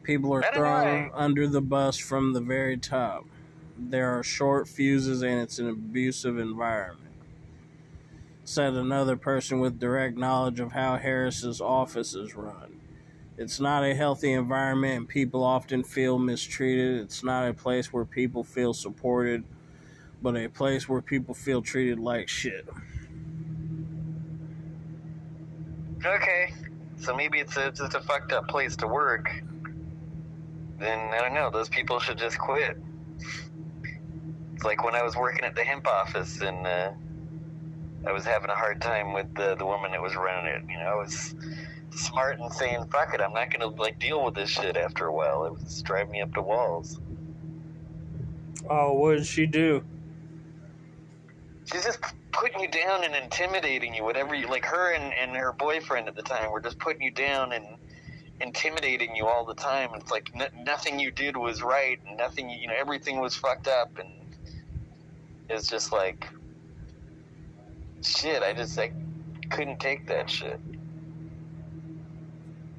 [0.02, 3.28] People are thrown under the bus from the very top.
[3.78, 7.01] There are short fuses and it's an abusive environment.
[8.44, 12.82] Said another person with direct knowledge of how Harris's office is run.
[13.38, 17.02] It's not a healthy environment and people often feel mistreated.
[17.02, 19.46] It's not a place where people feel supported,
[20.22, 22.68] but a place where people feel treated like shit.
[26.04, 26.54] Okay,
[26.98, 29.30] so maybe it's a, just a fucked up place to work.
[30.80, 31.52] Then I don't know.
[31.52, 32.76] Those people should just quit.
[34.56, 36.92] It's like when I was working at the hemp office and uh,
[38.08, 40.64] I was having a hard time with the the woman that was running it.
[40.70, 41.36] You know, I was
[41.92, 45.14] smart and saying, "Fuck it, I'm not gonna like deal with this shit." After a
[45.14, 47.00] while, it was driving me up the walls.
[48.70, 49.84] Oh, what did she do?
[51.72, 52.00] She's just
[52.32, 54.04] putting you down and intimidating you.
[54.04, 57.12] Whatever you like, her and, and her boyfriend at the time were just putting you
[57.12, 57.66] down and
[58.40, 59.92] intimidating you all the time.
[59.96, 63.68] It's like n- nothing you did was right, and nothing you know everything was fucked
[63.68, 64.10] up, and
[65.50, 66.28] it's just like
[68.06, 68.44] shit.
[68.44, 68.94] I just like
[69.50, 70.60] couldn't take that shit.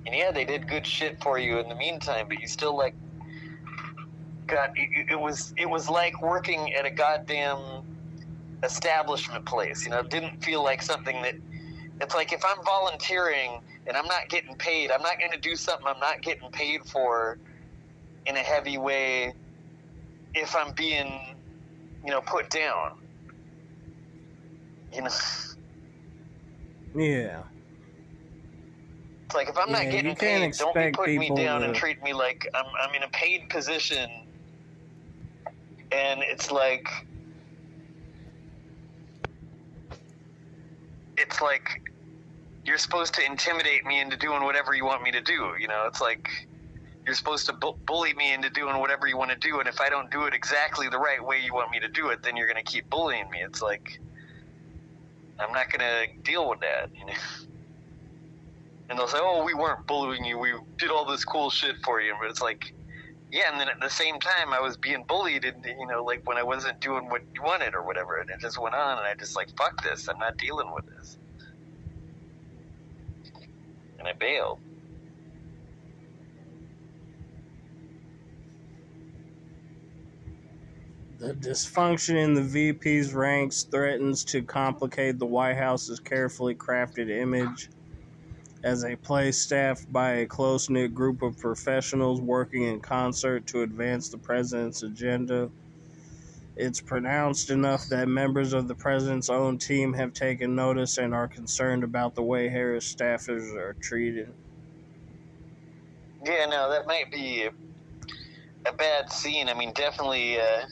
[0.07, 2.95] And yeah, they did good shit for you in the meantime, but you still like
[4.47, 7.59] got it, it was it was like working at a goddamn
[8.63, 9.85] establishment place.
[9.85, 11.35] You know, it didn't feel like something that
[12.01, 15.57] it's like if I'm volunteering and I'm not getting paid, I'm not going to do
[15.57, 17.39] something I'm not getting paid for
[18.27, 19.35] in a heavy way
[20.35, 21.37] if I'm being,
[22.05, 23.02] you know, put down.
[24.95, 25.11] You know.
[26.95, 27.43] Yeah.
[29.27, 32.03] It's like if I'm not getting paid, don't be putting me down to- and treat
[32.03, 34.09] me like I'm I'm in a paid position.
[35.91, 36.87] And it's like
[41.17, 41.83] it's like
[42.65, 45.53] you're supposed to intimidate me into doing whatever you want me to do.
[45.59, 46.29] You know, it's like
[47.07, 49.81] you're supposed to bu- bully me into doing whatever you want to do, and if
[49.81, 52.37] I don't do it exactly the right way you want me to do it, then
[52.37, 53.39] you're going to keep bullying me.
[53.43, 54.01] It's like
[55.43, 56.91] I'm not to deal with that.
[56.95, 57.13] You know.
[58.89, 60.39] And they'll say, "Oh, we weren't bullying you.
[60.39, 62.75] We did all this cool shit for you." But it's like,
[63.31, 63.51] yeah.
[63.51, 66.37] And then at the same time, I was being bullied, and you know, like when
[66.37, 68.99] I wasn't doing what you wanted or whatever, and it just went on.
[68.99, 70.09] And I just like, fuck this.
[70.09, 71.17] I'm not dealing with this.
[73.99, 74.61] And I bailed.
[81.23, 87.71] The dysfunction in the VP's ranks threatens to complicate the White House's carefully crafted image
[88.65, 93.63] as a place staffed by a close knit group of professionals working in concert to
[93.63, 95.49] advance the president's agenda.
[96.57, 101.29] It's pronounced enough that members of the president's own team have taken notice and are
[101.29, 104.35] concerned about the way Harris staffers are treated.
[106.25, 107.49] Yeah, no, that might be
[108.67, 109.49] a, bad scene.
[109.49, 110.67] I mean, definitely, uh,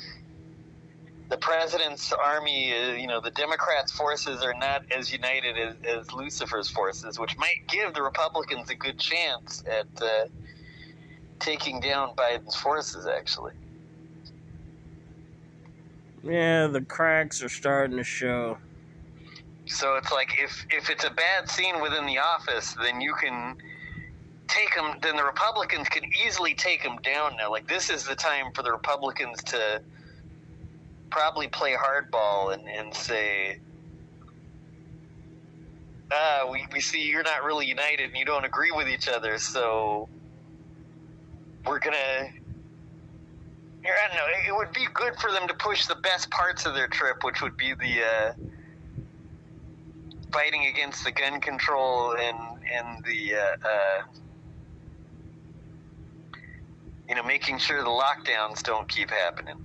[1.30, 6.12] the president's army, uh, you know, the Democrats' forces are not as united as, as
[6.12, 10.26] Lucifer's forces, which might give the Republicans a good chance at uh,
[11.38, 13.52] taking down Biden's forces, actually.
[16.24, 18.58] Yeah, the cracks are starting to show.
[19.66, 23.56] So it's like if if it's a bad scene within the office, then you can
[24.48, 24.96] take them.
[25.00, 27.52] Then the Republicans can easily take them down now.
[27.52, 29.80] Like this is the time for the Republicans to
[31.10, 33.58] probably play hardball and and say,
[36.12, 39.38] ah, we we see you're not really united and you don't agree with each other,
[39.38, 40.08] so
[41.66, 41.96] we're gonna.
[43.82, 44.24] I don't know.
[44.46, 47.40] It would be good for them to push the best parts of their trip, which
[47.42, 48.32] would be the uh,
[50.32, 52.38] fighting against the gun control and
[52.74, 54.02] and the uh, uh,
[57.08, 59.56] you know making sure the lockdowns don't keep happening.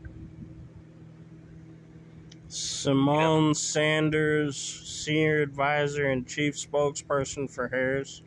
[2.55, 8.21] Symone Sanders, senior advisor and chief spokesperson for Harris,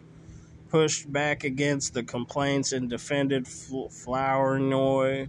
[0.68, 5.28] pushed back against the complaints and defended Fl- Flournoy,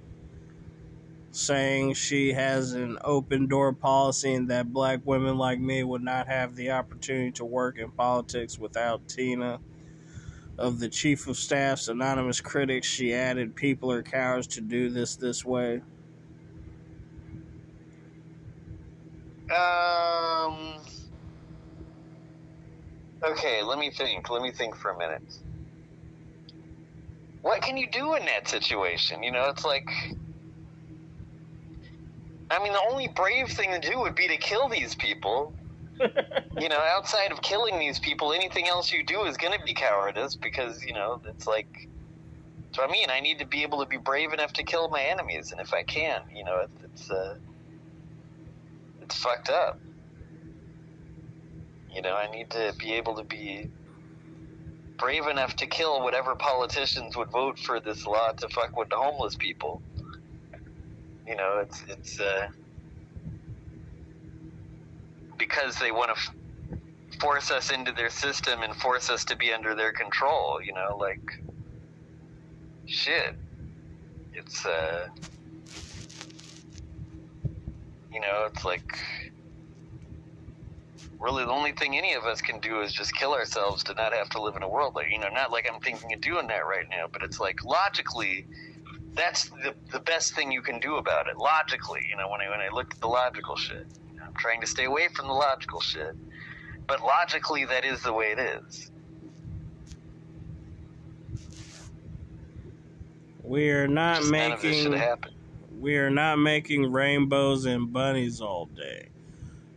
[1.32, 6.28] saying she has an open door policy and that black women like me would not
[6.28, 9.60] have the opportunity to work in politics without Tina.
[10.58, 15.16] Of the chief of staff's anonymous critics, she added, People are cowards to do this
[15.16, 15.84] this way.
[19.52, 20.76] Um.
[23.24, 24.30] Okay, let me think.
[24.30, 25.24] Let me think for a minute.
[27.42, 29.24] what can you do in that situation?
[29.24, 29.90] You know, it's like.
[32.52, 35.54] I mean, the only brave thing to do would be to kill these people.
[36.60, 39.74] you know, outside of killing these people, anything else you do is going to be
[39.74, 41.90] cowardice because, you know, it's like.
[42.72, 45.02] So I mean, I need to be able to be brave enough to kill my
[45.02, 47.36] enemies, and if I can, you know, it, it's uh,
[49.10, 49.80] it's fucked up.
[51.96, 53.68] You know, I need to be able to be
[55.00, 58.98] brave enough to kill whatever politicians would vote for this law to fuck with the
[58.98, 59.82] homeless people.
[61.28, 62.48] You know, it's it's uh,
[65.40, 69.52] because they want to f- force us into their system and force us to be
[69.52, 70.62] under their control.
[70.64, 71.22] You know, like
[72.86, 73.36] shit.
[74.34, 75.08] It's uh,
[78.12, 78.98] you know, it's like
[81.20, 84.14] really the only thing any of us can do is just kill ourselves to not
[84.14, 86.48] have to live in a world like you know not like i'm thinking of doing
[86.48, 88.48] that right now but it's like logically
[89.16, 92.50] that's the, the best thing you can do about it logically you know when i
[92.50, 93.86] when i look at the logical shit.
[94.08, 96.16] You know, i'm trying to stay away from the logical shit
[96.88, 98.92] but logically that is the way it is.
[103.44, 105.36] We are not Just none of this should making have happened
[105.80, 109.08] we are not making rainbows and bunnies all day.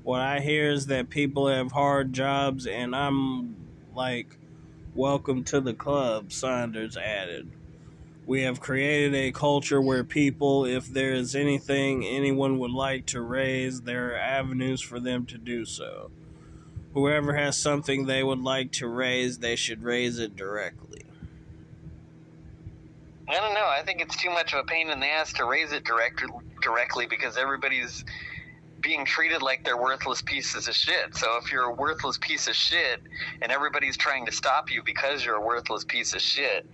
[0.02, 3.54] What I hear is that people have hard jobs, and I'm
[3.94, 4.36] like,
[4.96, 7.52] welcome to the club, Sanders added.
[8.26, 13.20] We have created a culture where people, if there is anything anyone would like to
[13.20, 16.10] raise, there are avenues for them to do so.
[16.94, 21.01] Whoever has something they would like to raise, they should raise it directly.
[23.32, 23.66] I don't know.
[23.66, 26.22] I think it's too much of a pain in the ass to raise it direct,
[26.60, 28.04] directly because everybody's
[28.82, 31.16] being treated like they're worthless pieces of shit.
[31.16, 33.00] So if you're a worthless piece of shit
[33.40, 36.66] and everybody's trying to stop you because you're a worthless piece of shit,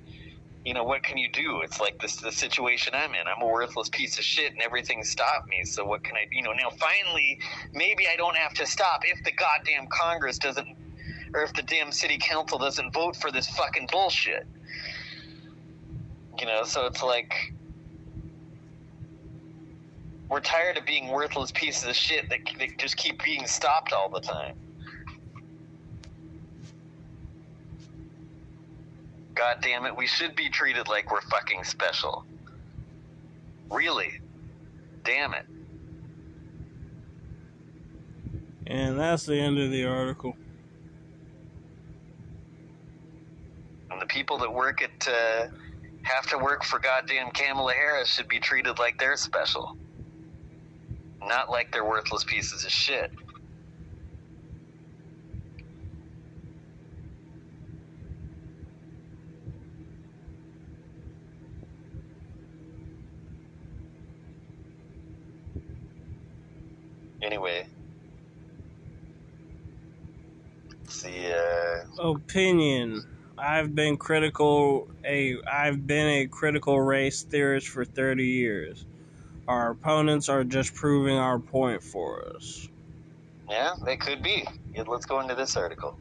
[0.65, 1.61] you know what can you do?
[1.61, 3.29] It's like this the situation I'm in.
[3.29, 5.63] I'm a worthless piece of shit and everything stopped me.
[5.65, 7.39] So what can I you know now finally
[7.73, 10.67] maybe I don't have to stop if the goddamn Congress doesn't
[11.35, 14.47] or if the damn city council doesn't vote for this fucking bullshit.
[16.39, 17.53] You know, so it's like
[20.29, 24.09] we're tired of being worthless pieces of shit that, that just keep being stopped all
[24.09, 24.57] the time.
[29.35, 32.25] God damn it, we should be treated like we're fucking special.
[33.71, 34.21] Really?
[35.05, 35.47] Damn it.
[38.67, 40.37] And that's the end of the article.
[43.91, 45.47] And the people that work at uh,
[46.03, 49.77] have to work for goddamn Kamala Harris should be treated like they're special.
[51.23, 53.13] Not like they're worthless pieces of shit.
[67.23, 67.67] Anyway.
[70.89, 73.05] See, uh, Opinion.
[73.39, 78.87] I've been critical a I've been a critical race theorist for 30 years.
[79.49, 82.69] Our opponents are just proving our point for us.
[83.49, 84.47] yeah, they could be.
[84.87, 85.99] Let's go into this article.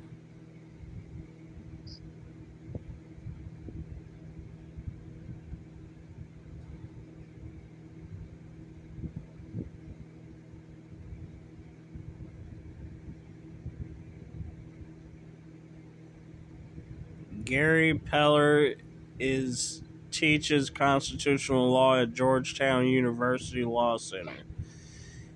[17.47, 18.75] Gary Peller
[19.19, 19.81] is
[20.11, 24.43] teaches constitutional law at Georgetown University Law Center.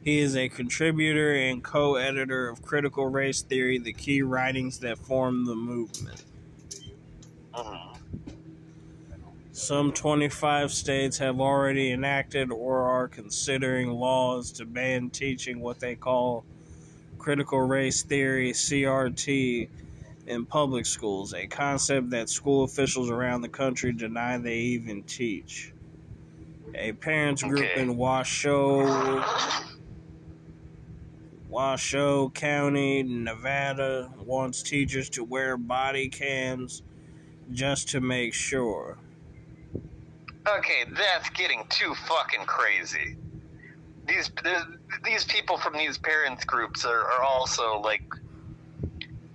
[0.03, 5.45] He is a contributor and co-editor of Critical Race Theory, the key writings that form
[5.45, 6.25] the movement.
[9.53, 15.95] Some 25 states have already enacted or are considering laws to ban teaching what they
[15.95, 16.43] call
[17.19, 19.69] critical race theory, CRT,
[20.27, 25.73] in public schools, a concept that school officials around the country deny they even teach.
[26.75, 27.81] A parents group Okay.
[27.81, 29.23] in Washoe,
[31.49, 36.81] Washoe County, Nevada, wants teachers to wear body cams
[37.51, 38.97] just to make sure.
[40.47, 43.17] Okay, that's getting too fucking crazy.
[44.07, 44.31] These
[45.03, 48.03] these people from these parents groups are, are also like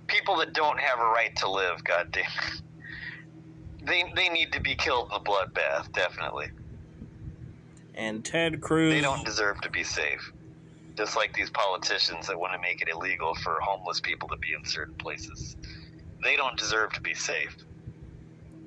[0.07, 1.83] people that don't have a right to live.
[1.83, 2.25] Goddamn,
[3.83, 5.91] they they need to be killed in a bloodbath.
[5.93, 6.47] Definitely,
[7.95, 8.93] And Ted Cruz.
[8.93, 10.31] they don't deserve to be safe.
[10.95, 14.53] Just like these politicians that want to make it illegal for homeless people to be
[14.57, 15.55] in certain places,
[16.23, 17.55] they don't deserve to be safe.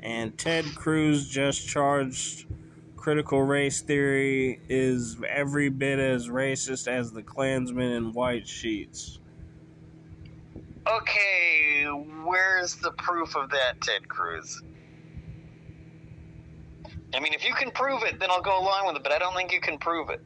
[0.03, 2.47] And Ted Cruz just charged
[2.97, 9.20] critical race theory is every bit as racist as the Klansmen in white sheets.
[10.89, 11.87] Okay,
[12.25, 14.63] where's the proof of that, Ted Cruz?
[17.15, 19.19] I mean, if you can prove it, then I'll go along with it, but I
[19.19, 20.21] don't think you can prove it.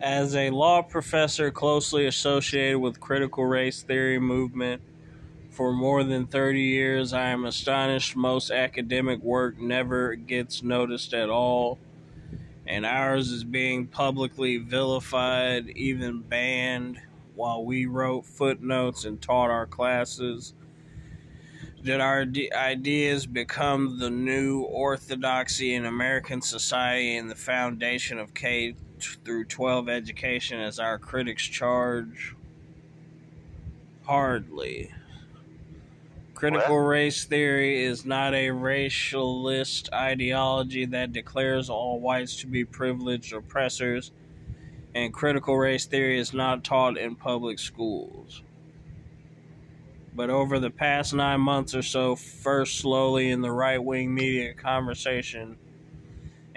[0.00, 4.80] As a law professor closely associated with critical race theory movement
[5.50, 11.30] for more than 30 years, I am astonished most academic work never gets noticed at
[11.30, 11.80] all,
[12.64, 17.00] and ours is being publicly vilified, even banned,
[17.34, 20.54] while we wrote footnotes and taught our classes.
[21.82, 22.24] Did our
[22.54, 29.88] ideas become the new orthodoxy in American society and the foundation of K through 12
[29.88, 32.34] education as our critics charge?
[34.04, 34.92] Hardly.
[36.34, 36.88] Critical What?
[36.88, 44.12] race theory is not a racialist ideology that declares all whites to be privileged oppressors,
[44.94, 48.42] and critical race theory is not taught in public schools.
[50.14, 54.54] But over the past nine months or so, first slowly in the right wing media
[54.54, 55.56] conversation,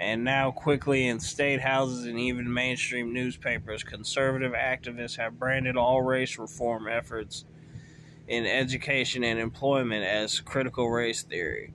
[0.02, 6.02] and now quickly in state houses and even mainstream newspapers, conservative activists have branded all
[6.02, 7.44] race reform efforts
[8.26, 11.72] in education and employment as critical race theory,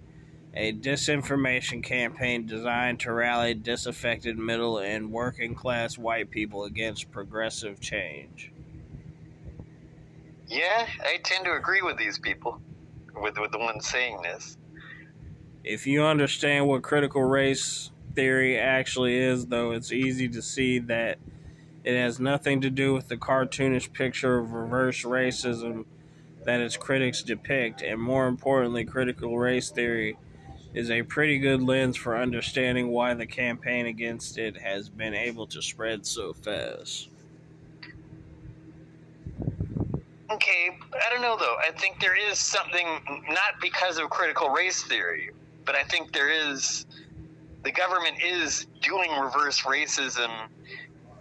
[0.54, 7.80] a disinformation campaign designed to rally disaffected middle and working class white people against progressive
[7.80, 8.52] change.
[10.48, 12.60] Yeah, I tend to agree with these people,
[13.16, 14.58] with, with the ones saying this.
[15.64, 21.20] If you understand what critical race theory actually is, though, it's easy to see that
[21.84, 25.86] it has nothing to do with the cartoonish picture of reverse racism
[26.44, 30.18] that its critics depict, and more importantly, critical race theory
[30.74, 35.46] is a pretty good lens for understanding why the campaign against it has been able
[35.46, 37.10] to spread so fast.
[40.32, 41.56] Okay, I don't know though.
[41.64, 42.88] I think there is something,
[43.30, 45.30] not because of critical race theory,
[45.66, 46.88] but I think there is,
[47.68, 50.32] the government is doing reverse racism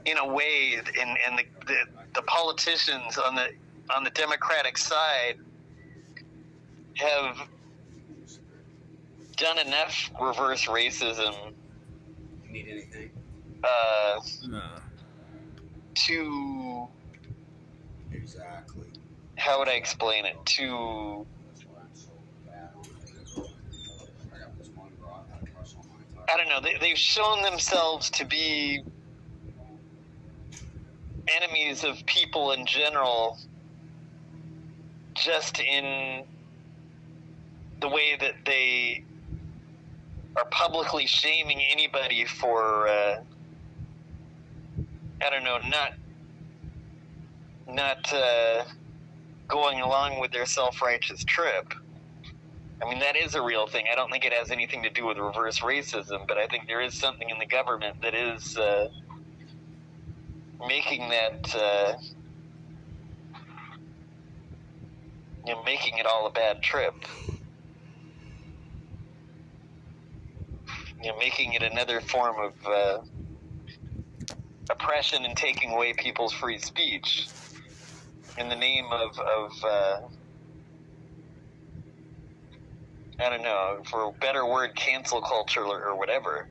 [0.04, 1.76] in a way, and, and the, the,
[2.14, 3.48] the politicians on the
[3.94, 5.38] on the Democratic side
[6.94, 7.48] have
[9.36, 11.34] done enough reverse racism
[12.48, 13.10] need anything?
[13.64, 14.62] uh, No.
[15.94, 16.88] to
[18.12, 18.86] Exactly.
[19.36, 22.12] how would I explain it to That's why I'm so
[22.46, 23.16] bad on it.
[24.34, 26.60] I got this one girl I've had a crush on my entire I don't know
[26.60, 28.82] they, they've shown themselves to be
[31.28, 33.38] enemies of people in general
[35.16, 36.24] just in
[37.80, 39.04] the way that they
[40.36, 43.16] are publicly shaming anybody for uh,
[45.22, 45.92] I don't know not
[47.68, 48.64] not uh,
[49.48, 51.72] going along with their self-righteous trip.
[52.82, 53.86] I mean that is a real thing.
[53.92, 56.82] I don't think it has anything to do with reverse racism, but I think there
[56.82, 58.86] is something in the government that is uh,
[60.66, 61.94] making that uh,
[65.46, 66.94] you know, making it all a bad trip.
[71.02, 72.98] You know, making it another form of uh,
[74.70, 77.28] oppression and taking away people's free speech
[78.38, 79.96] in the name of, of uh,
[83.18, 86.48] I don't know, for a better word, cancel culture or, whatever.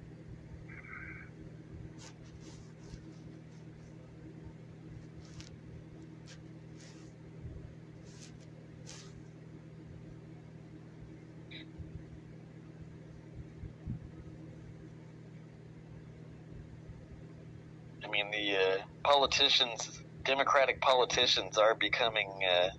[18.03, 22.69] I mean, the uh, politicians, Democratic politicians, are becoming uh,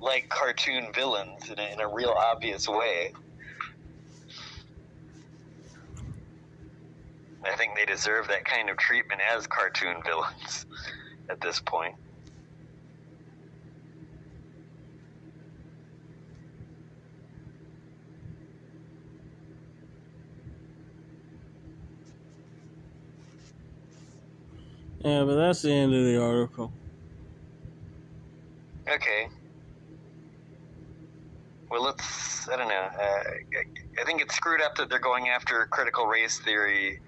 [0.00, 3.12] like cartoon villains in a, in a real obvious way.
[7.44, 10.66] I think they deserve that kind of treatment as cartoon villains
[11.30, 11.94] at this point.
[25.04, 26.72] Yeah, but that's the end of the article.
[28.88, 29.28] Okay.
[31.70, 32.48] Well, let's.
[32.48, 32.74] I don't know.
[32.74, 33.22] Uh,
[34.00, 37.00] I, think it's screwed up that they're going after critical race theory,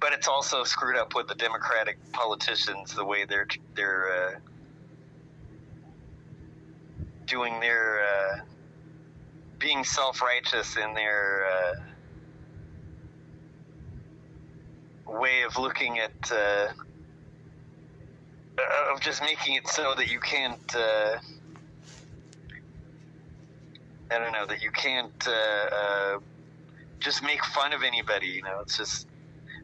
[0.00, 4.38] but it's also screwed up with the Democratic politicians the way they're they're uh,
[7.26, 8.40] doing their uh,
[9.60, 11.46] being self righteous in their
[15.06, 16.66] uh, way of looking at uh,
[18.92, 20.74] of just making it so that you can't.
[24.10, 26.18] I don't know that you can't uh, uh,
[27.00, 28.26] just make fun of anybody.
[28.26, 29.06] You know, it's just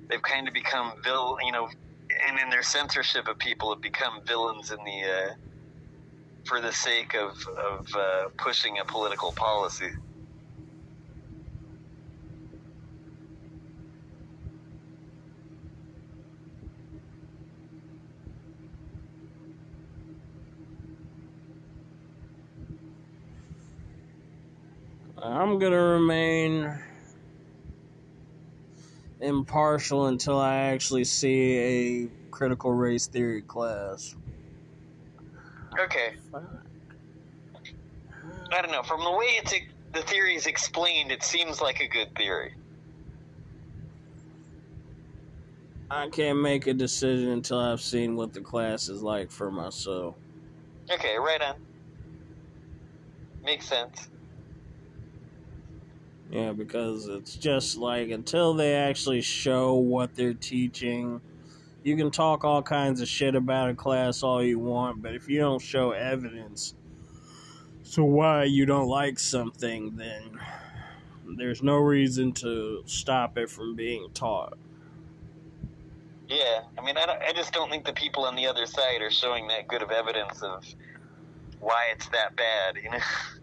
[0.09, 1.36] they've kind of become vil.
[1.45, 1.68] You know,
[2.28, 5.34] and in their censorship of people, have become villains in the uh,
[6.47, 9.91] for the sake of of uh, pushing a political policy.
[25.41, 26.70] I'm going to remain
[29.20, 34.16] impartial until I actually see a critical race theory class.
[35.78, 36.16] Okay.
[38.53, 38.82] I don't know.
[38.82, 39.55] From the way it's
[39.95, 42.53] the theory is explained, it seems like a good theory.
[45.91, 50.16] I can't make a decision until I've seen what the class is like for myself.
[50.91, 51.55] Okay, right on.
[53.43, 54.09] Makes sense.
[56.31, 61.20] Yeah, because it's just like until they actually show what they're teaching,
[61.83, 65.28] you can talk all kinds of shit about a class all you want, but if
[65.28, 66.74] you don't show evidence
[67.93, 70.39] to why you don't like something, then
[71.37, 74.57] there's no reason to stop it from being taught.
[76.28, 79.11] Yeah, I mean, I, I just don't think the people on the other side are
[79.11, 80.64] showing that good of evidence of
[81.59, 82.99] why it's that bad, you know?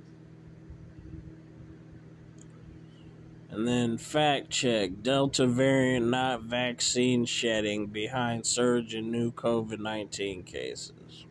[3.50, 10.44] And then fact check Delta variant not vaccine shedding behind surge in new COVID 19
[10.44, 11.26] cases.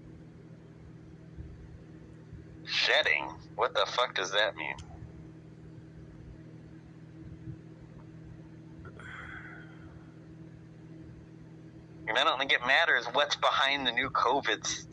[2.65, 3.33] Shedding?
[3.55, 4.75] What the fuck does that mean?
[12.09, 14.87] And I don't think it matters what's behind the new COVID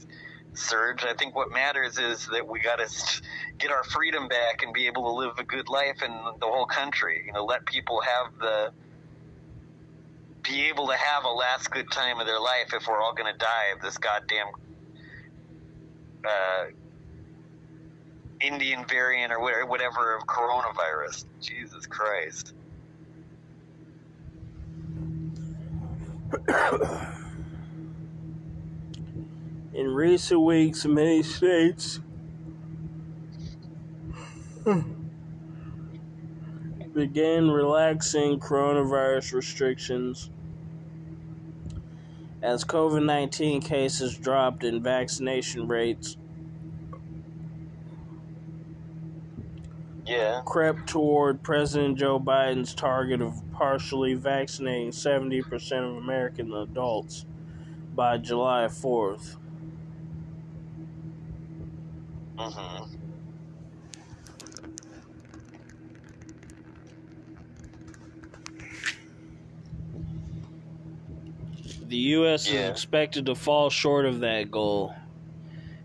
[0.54, 1.04] surge.
[1.04, 3.22] I think what matters is that we got to
[3.58, 6.66] get our freedom back and be able to live a good life in the whole
[6.66, 7.24] country.
[7.26, 8.72] You know, let people have the
[10.44, 13.32] be able to have a last good time of their life if we're all going
[13.32, 14.48] to die of this goddamn
[16.26, 16.66] uh,
[18.42, 21.24] Indian variant or whatever of coronavirus.
[21.40, 22.54] Jesus Christ.
[29.74, 32.00] In recent weeks, many states
[36.94, 40.30] began relaxing coronavirus restrictions
[42.44, 46.18] as COVID 19 cases dropped and vaccination rates
[50.06, 50.42] yeah.
[50.46, 57.26] crept toward President Joe Biden's target of partially vaccinating 70% of American adults
[57.96, 59.38] by July 4th.
[62.38, 62.96] Mm-hmm.
[71.88, 72.50] The U.S.
[72.50, 72.66] Yeah.
[72.66, 74.96] is expected to fall short of that goal,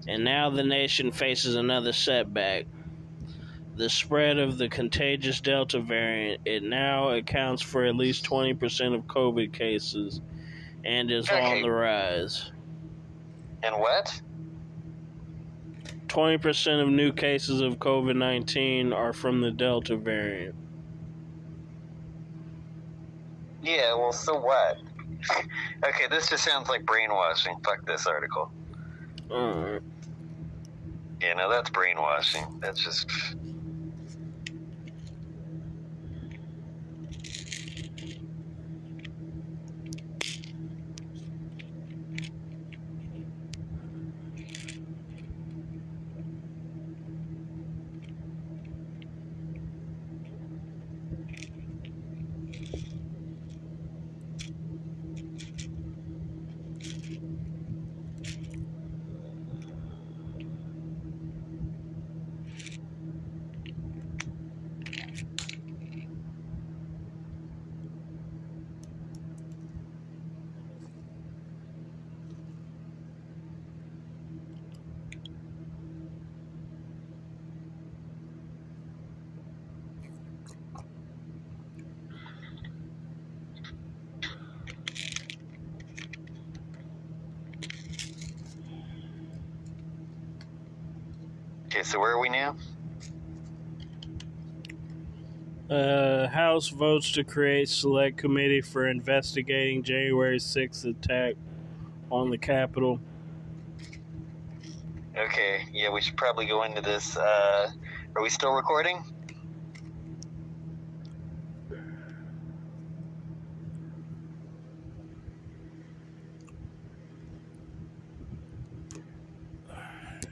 [0.07, 2.66] and now the nation faces another setback.
[3.76, 9.03] The spread of the contagious Delta variant, it now accounts for at least 20% of
[9.07, 10.20] COVID cases
[10.84, 11.57] and is Okay.
[11.59, 12.51] on the rise.
[13.62, 14.20] And what?
[16.09, 20.54] 20% of new cases of COVID 19 are from the Delta variant.
[23.62, 24.78] Yeah, well, so what?
[25.86, 27.56] okay, this just sounds like brainwashing.
[27.64, 28.50] Fuck this article.
[29.30, 29.82] Alright.
[31.20, 32.44] You know, that's brainwashing.
[32.61, 33.11] That's just.
[96.59, 101.36] House votes to create select committee for investigating January 6th attack
[102.11, 102.98] on the Capitol.
[105.16, 107.16] Okay, yeah, we should probably go into this.
[107.16, 107.70] Uh,
[108.16, 109.04] are we still recording?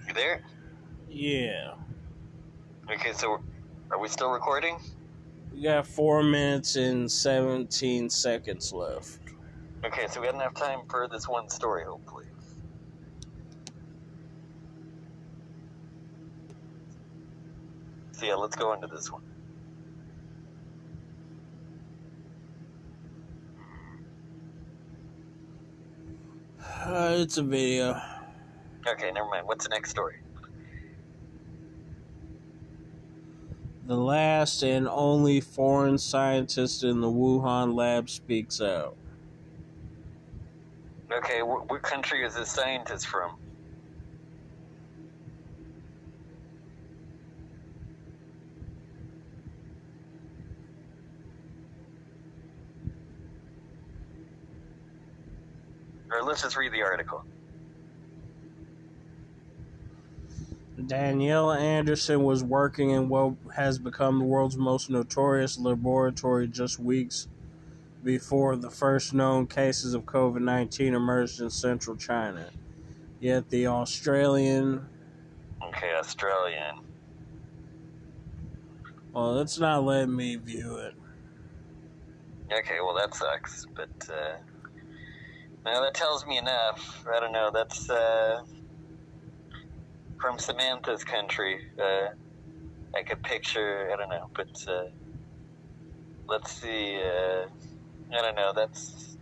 [0.09, 0.43] You there?
[1.09, 1.74] Yeah.
[2.91, 3.39] Okay, so
[3.93, 4.81] are we still recording?
[5.57, 9.21] We got four minutes and 17 seconds left.
[9.87, 12.27] Okay, so we got enough time for this one story, hopefully.
[18.13, 19.23] So yeah, let's go into this one.
[26.61, 27.99] Uh, it's a video.
[28.87, 29.47] Okay, never mind.
[29.47, 30.17] What's the next story?
[33.87, 38.97] The last and only foreign scientist in the Wuhan lab speaks out.
[41.12, 43.30] Okay, wh- what country is this scientist from?
[56.11, 57.24] Or let's just read the article.
[60.85, 67.29] Danielle Anderson was working in what has become the world's most notorious laboratory just weeks
[68.05, 72.51] before the first known cases of COVID 19 emerged in central China.
[73.20, 74.87] Yet the Australian.
[75.62, 76.81] Okay, Australian.
[79.14, 80.95] Well, it's not letting me view it.
[82.53, 84.37] Okay, well that sucks, but uh,
[85.64, 87.05] now that tells me enough.
[87.11, 87.51] I don't know.
[87.53, 88.43] That's uh,
[90.21, 91.67] from Samantha's country.
[91.79, 92.09] Uh,
[92.95, 93.91] I could picture.
[93.93, 94.85] I don't know, but uh,
[96.27, 97.01] let's see.
[97.03, 97.47] Uh,
[98.12, 98.53] I don't know.
[98.55, 99.17] That's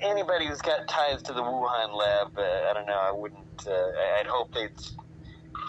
[0.00, 2.38] anybody who's got ties to the Wuhan lab.
[2.38, 2.98] Uh, I don't know.
[2.98, 3.66] I wouldn't.
[3.66, 4.70] Uh, I'd hope they'd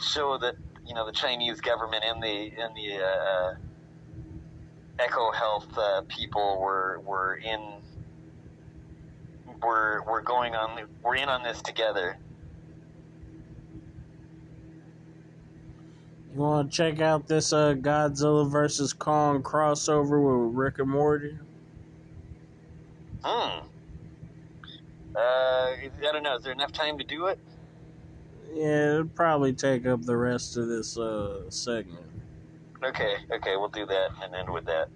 [0.01, 3.55] show that you know the Chinese government and the and the uh,
[4.99, 7.59] EcoHealth people were were in
[9.61, 12.17] we're we're going on we're in on this together.
[16.33, 21.37] You want to check out this uh, Godzilla versus Kong crossover with Rick and Morty?
[23.23, 23.59] Hmm.
[25.15, 26.35] Uh, I don't know.
[26.35, 27.37] Is there enough time to do it?
[28.51, 32.05] Yeah, it'll probably take up the rest of this uh, segment.
[32.83, 34.89] Okay, okay, we'll do that and end with that.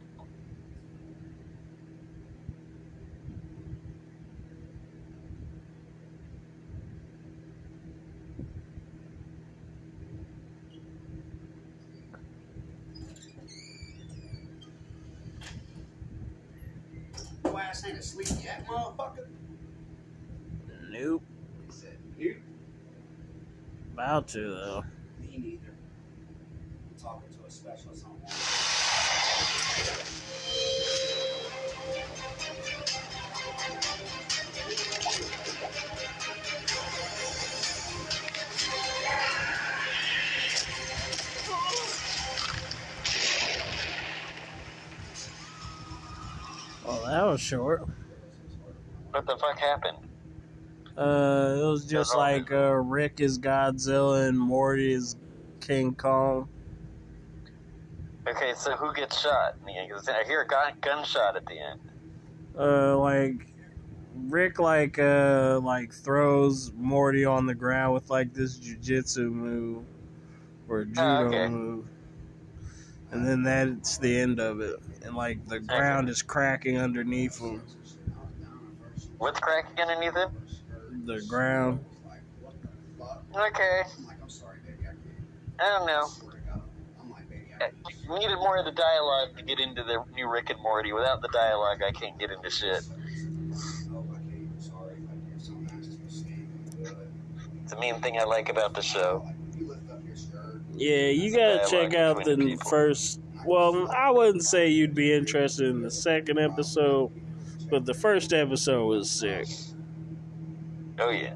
[17.78, 19.28] Ass ain't asleep yet, motherfucker.
[20.90, 21.22] Nope.
[21.66, 22.38] He said, "Nope."
[23.94, 24.84] About to, though.
[25.22, 25.74] Me neither.
[26.90, 28.17] I'm talking to a specialist on
[47.18, 47.82] that was short.
[49.12, 49.98] What the fuck happened?
[50.96, 55.16] Uh, it was just like uh, Rick is Godzilla and Morty is
[55.60, 56.48] King Kong.
[58.28, 59.56] Okay, so who gets shot?
[59.66, 61.80] I hear a gun, gunshot at the end.
[62.58, 63.48] Uh, like
[64.28, 69.86] Rick, like uh, like throws Morty on the ground with like this jujitsu move
[70.68, 71.48] or judo Oh, okay.
[71.48, 71.86] move,
[73.12, 74.80] and then that's the end of it.
[75.04, 77.62] And like the ground is cracking underneath him.
[79.18, 80.32] What's cracking underneath him?
[81.06, 81.84] The ground.
[83.36, 84.88] Okay, I'm like, I'm sorry, baby.
[85.60, 86.08] I don't know.
[86.08, 86.34] Swear.
[87.02, 90.50] I'm like, baby, I needed more of the dialogue to get into the new Rick
[90.50, 90.92] and Morty.
[90.92, 92.70] Without the dialogue, I can't get into shit.
[92.70, 93.28] I can't.
[93.50, 94.96] I'm sorry.
[94.98, 96.48] If I give some ass to a snake.
[97.64, 99.24] It's the main thing I like about the show.
[99.26, 100.62] Like, you lift up your skirt.
[100.78, 102.70] Yeah, you gotta check out the between people.
[102.70, 103.20] first.
[103.46, 107.12] Well, I wouldn't say you'd be interested in the second episode,
[107.70, 109.48] but the first episode was sick.
[111.00, 111.34] Oh yeah.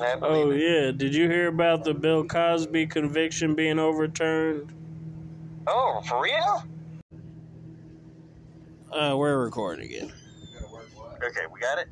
[0.00, 0.60] I believe Oh it.
[0.62, 4.72] yeah, did you hear about the Bill Cosby conviction being overturned?
[5.66, 6.64] Oh, for real?
[8.92, 10.12] Uh, we're recording again.
[10.40, 11.22] You gotta work what?
[11.22, 11.88] Okay, we got it.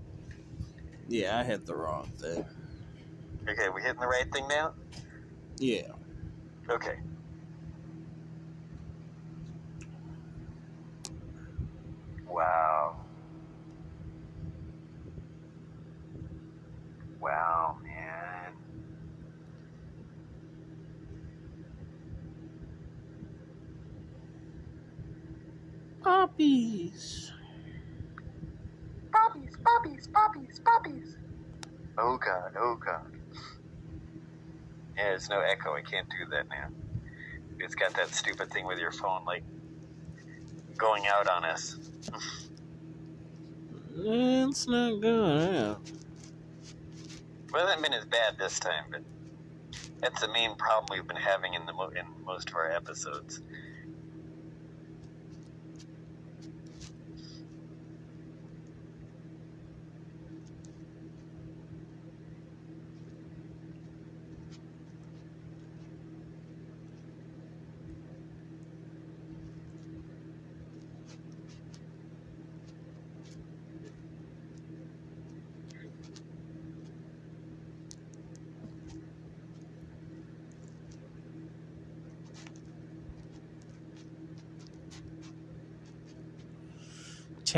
[1.09, 2.45] Yeah, I hit the wrong thing.
[3.49, 4.75] Okay, we hitting the right thing now?
[5.59, 5.93] Yeah.
[6.71, 6.97] Okay.
[12.29, 12.97] Wow.
[17.21, 18.55] Wow, man.
[26.03, 27.33] Puppies.
[29.13, 31.17] Puppies, puppies, puppies, puppies.
[31.99, 33.18] Oh god, oh god.
[34.99, 35.75] Yeah, there's no echo.
[35.75, 36.67] I can't do that now.
[37.61, 39.45] It's got that stupid thing with your phone, like,
[40.77, 41.77] going out on us.
[43.97, 45.81] Mm, it's not going out.
[47.53, 49.03] Well, it hasn't been as bad this time, but
[50.01, 53.41] that's the main problem we've been having in the mo- in most of our episodes.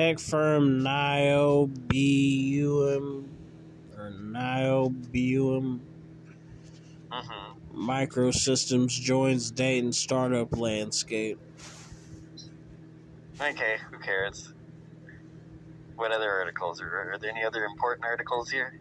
[0.00, 1.76] Tech firm Niobium
[3.98, 5.80] or Niobium
[7.12, 7.90] Mm-hmm.
[7.90, 11.38] Microsystems joins Dayton startup landscape.
[13.42, 14.54] Okay, who cares?
[15.96, 16.80] What other articles?
[16.80, 18.80] Are, are there any other important articles here?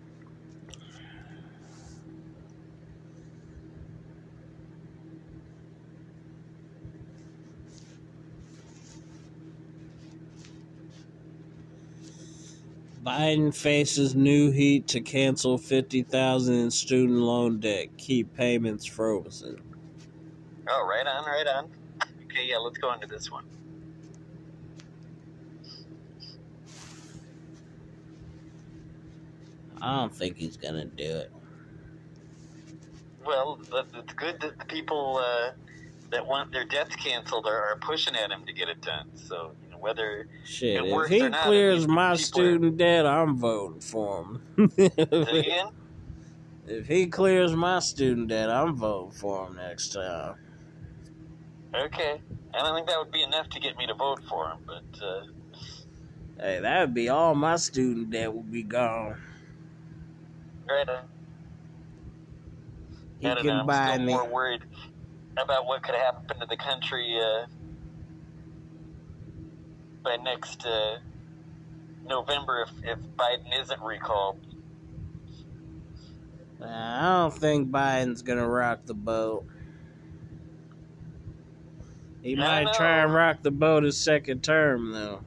[13.10, 17.88] Biden faces new heat to cancel 50,000 in student loan debt.
[17.98, 19.60] Keep payments frozen.
[20.70, 21.72] Oh, right on, right on.
[22.26, 23.46] Okay, yeah, let's go into this one.
[29.82, 31.32] I don't think he's gonna do it.
[33.26, 33.60] Well,
[33.96, 35.54] it's good that the people uh,
[36.12, 39.10] that want their debts canceled are, are pushing at him to get it done.
[39.16, 44.42] So, whether Shit, It if he not, clears my student debt, I'm voting for him.
[45.26, 45.68] again,
[46.68, 50.36] if he clears my student debt, I'm voting for him next time.
[51.76, 52.22] okay,
[52.54, 54.60] And I don't think that would be enough to get me to vote for him,
[54.66, 55.24] but uh,
[56.40, 59.18] Hey, that would be all my student debt would be gone.
[60.68, 60.88] right.
[63.20, 64.14] He I don't know, can I'm buy still me.
[64.14, 64.62] more worried
[65.38, 67.46] about what could happen to the country uh,
[70.04, 70.98] by next uh,
[72.06, 74.40] November if, if Biden isn't recalled.
[76.62, 79.46] I don't think Biden's gonna rock the boat.
[82.22, 82.74] He might know.
[82.74, 85.22] try and rock the boat his second term, though.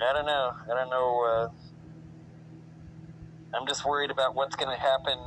[0.00, 0.52] I don't know.
[0.64, 1.24] I don't know.
[1.24, 1.48] Uh,
[3.56, 5.18] I'm just worried about what's going to happen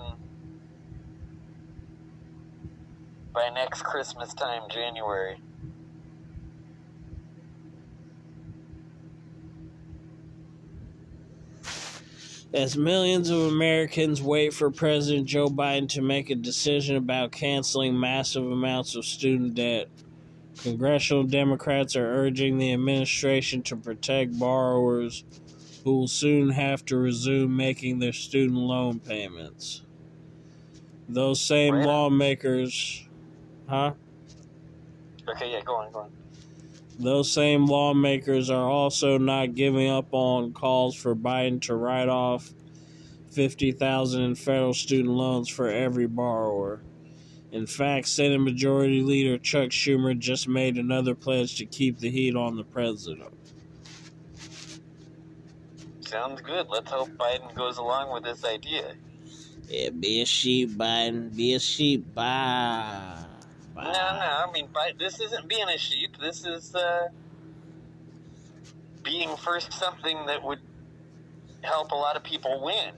[3.34, 5.38] by next Christmas time, January.
[12.54, 17.98] As millions of Americans wait for President Joe Biden to make a decision about canceling
[17.98, 19.88] massive amounts of student debt,
[20.62, 25.24] congressional Democrats are urging the administration to protect borrowers
[25.86, 29.84] who will soon have to resume making their student loan payments.
[31.08, 33.08] Those same lawmakers,
[33.70, 33.94] huh?
[35.30, 36.21] Okay, yeah, go on, go on.
[37.02, 42.54] Those same lawmakers are also not giving up on calls for Biden to write off
[43.32, 46.84] 50,000 in federal student loans for every borrower.
[47.52, 52.36] In fact, Senate Majority Leader Chuck Schumer just made another pledge to keep the heat
[52.36, 53.34] on the president.
[56.02, 56.68] Sounds good.
[56.70, 58.94] Let's hope Biden goes along with this idea.
[59.68, 61.36] Yeah, be a sheep, Biden.
[61.36, 62.14] Be a sheep.
[62.14, 63.31] Bye.
[63.76, 64.68] No, no, I mean,
[65.00, 66.18] this isn't being a sheep.
[66.20, 67.08] This is uh,
[69.04, 70.60] being first something that would
[71.62, 72.94] help a lot of people win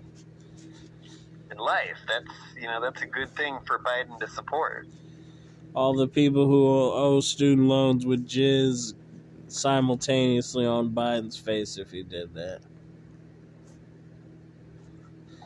[1.51, 1.97] in life.
[2.07, 4.87] That's you know that's a good thing for Biden to support.
[5.75, 8.93] All the people who owe student loans would jizz
[9.47, 12.59] simultaneously on Biden's face if he did that.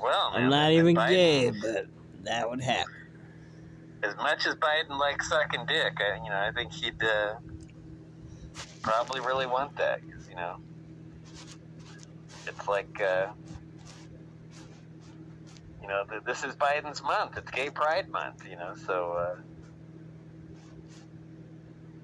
[0.01, 1.87] Well, I'm not even Biden- gay, but
[2.23, 2.93] that would happen.
[4.03, 7.35] As much as Biden likes sucking dick, I, you know, I think he'd uh,
[8.83, 9.99] probably really want that.
[10.01, 10.57] 'cause, you know,
[12.47, 13.27] it's like uh,
[15.81, 17.37] you know, th- this is Biden's month.
[17.37, 18.43] It's Gay Pride Month.
[18.49, 19.35] You know, so uh,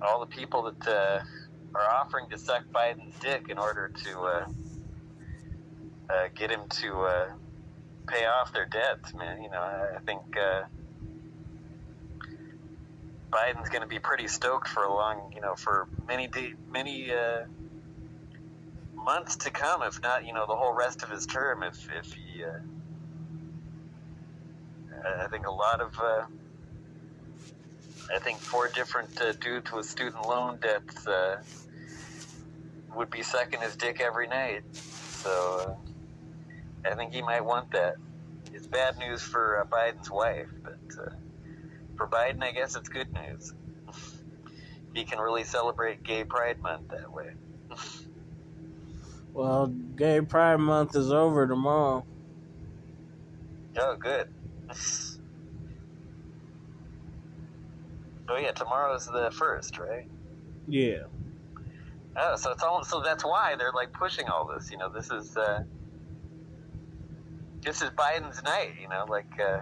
[0.06, 1.20] all the people that uh,
[1.76, 4.46] are offering to suck Biden's dick in order to uh,
[6.10, 7.26] uh, get him to uh,
[8.08, 9.42] pay off their debts, man.
[9.42, 10.64] You know, I, I think uh,
[13.34, 17.12] Biden's going to be pretty stoked for a long, you know, for many de- many
[17.12, 17.46] uh,
[18.94, 21.64] months to come, if not, you know, the whole rest of his term.
[21.64, 22.60] If if he, uh,
[25.24, 26.00] I think a lot of.
[26.00, 26.26] Uh,
[28.14, 31.38] I think four different uh, dudes with student loan debts uh,
[32.96, 34.62] would be sucking his dick every night.
[34.74, 35.78] So
[36.86, 37.96] uh, I think he might want that.
[38.54, 41.10] It's bad news for uh, Biden's wife, but uh,
[41.98, 43.54] for Biden, I guess it's good news.
[44.94, 47.32] he can really celebrate Gay Pride Month that way.
[49.34, 52.06] Well, Gay Pride Month is over tomorrow.
[53.80, 54.28] Oh, good.
[58.30, 60.08] oh yeah, tomorrow's the first, right?
[60.68, 61.06] Yeah.
[62.16, 64.70] Oh, so it's all so that's why they're like pushing all this.
[64.70, 65.64] You know, this is uh,
[67.64, 68.74] this is Biden's night.
[68.80, 69.62] You know, like uh,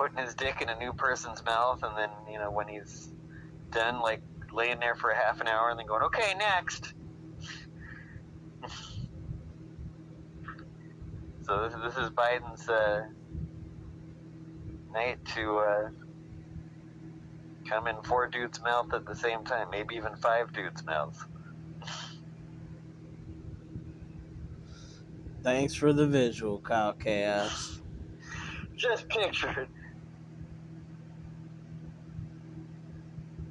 [0.00, 3.12] putting his dick in a new person's mouth, and then you know when he's
[3.70, 6.94] done, like laying there for a half an hour, and then going, okay, next.
[11.46, 13.02] so this, this is Biden's uh,
[14.92, 15.58] night to.
[15.58, 15.90] Uh,
[17.68, 21.24] come in four dudes' mouth at the same time, maybe even five dudes' mouths.
[25.44, 27.80] Thanks for the visual, Kyle Chaos.
[28.76, 29.68] Just picture it.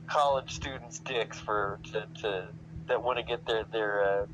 [0.09, 2.45] College students' dicks for to, to
[2.87, 4.25] that want to get their their uh,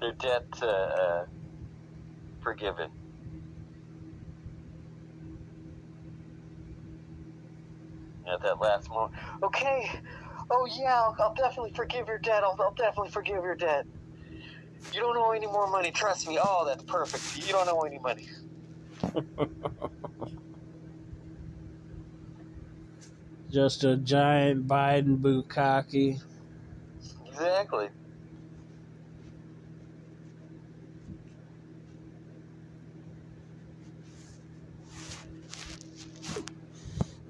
[0.00, 1.24] their debt uh, uh,
[2.42, 2.90] forgiven.
[8.32, 9.88] At that last moment, okay.
[10.50, 12.42] Oh yeah, I'll, I'll definitely forgive your debt.
[12.42, 13.86] I'll, I'll definitely forgive your debt.
[14.92, 15.92] You don't owe any more money.
[15.92, 16.38] Trust me.
[16.40, 17.46] Oh, that's perfect.
[17.46, 18.26] You don't owe any money.
[23.50, 26.20] Just a giant Biden bukkake.
[27.26, 27.88] Exactly.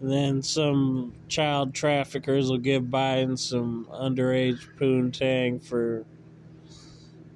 [0.03, 6.05] Then some child traffickers will give Biden some underage poontang for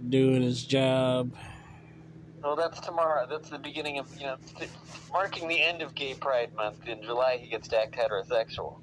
[0.08, 1.34] doing his job.
[2.44, 3.26] Well, that's tomorrow.
[3.26, 4.68] That's the beginning of you know, th-
[5.10, 6.86] marking the end of Gay Pride Month.
[6.86, 8.76] In July, he gets to act heterosexual.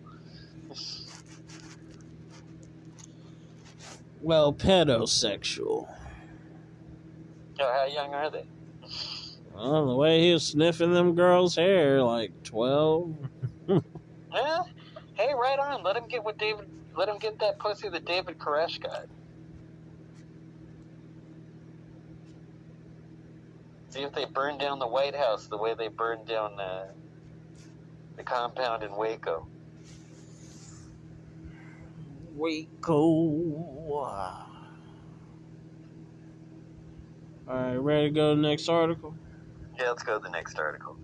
[4.20, 5.88] Well, pedosexual.
[7.60, 8.46] Oh, how young are they?
[9.54, 13.16] Well, the way he was sniffing them girls' hair, like 12.
[14.34, 14.64] Yeah.
[15.16, 15.84] Hey, right on.
[15.84, 16.66] Let him get what David.
[16.96, 19.08] Let him get that pussy that David Koresh got.
[23.92, 26.86] See if they burn down the White House the way they burned down uh,
[28.16, 29.46] the compound in Waco.
[32.34, 33.62] Waco.
[37.50, 39.14] Alright, ready to go to the next article?
[39.78, 40.98] Yeah, let's go to the next article.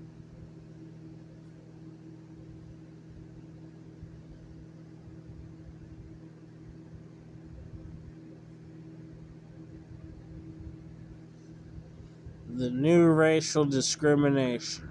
[12.57, 14.89] The new racial discrimination.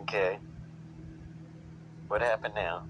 [0.00, 0.38] Okay.
[2.08, 2.84] What happened now?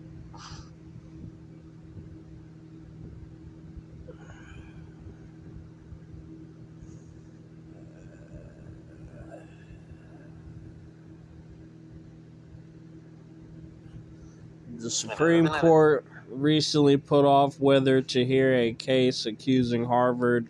[14.79, 20.47] The Supreme Court recently put off whether to hear a case accusing Harvard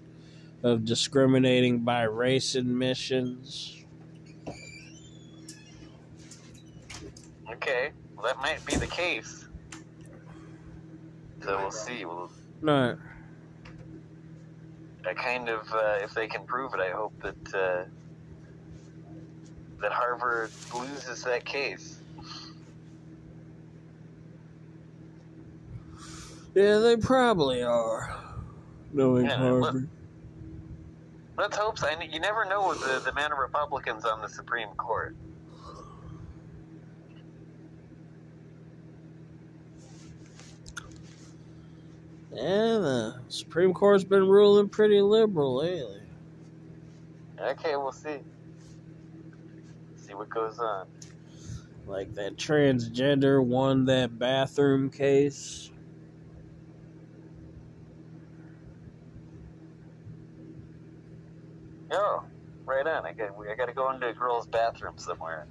[0.62, 3.84] of discriminating by race admissions.
[7.52, 9.46] Okay, well, that might be the case.
[11.42, 12.04] So we'll see.
[12.04, 12.30] We'll,
[12.60, 12.96] No,
[15.06, 17.84] I kind of, uh, if they can prove it, I hope that uh,
[19.80, 21.98] that Harvard loses that case.
[26.54, 28.16] yeah, they probably are.
[28.92, 29.88] Knowing Yeah, Harvard.
[31.36, 31.88] Let's hope so.
[31.88, 35.16] And you never know with the, the amount of Republicans on the Supreme Court.
[42.32, 46.00] Yeah, the the Supreme Court's been ruling pretty liberal lately.
[47.38, 48.18] Okay, we'll see.
[49.96, 50.86] See what goes on.
[51.86, 55.71] Like that transgender won that bathroom case.
[61.92, 62.24] Oh,
[62.64, 63.06] right on.
[63.06, 65.46] I got I got to go into a girl's bathroom somewhere.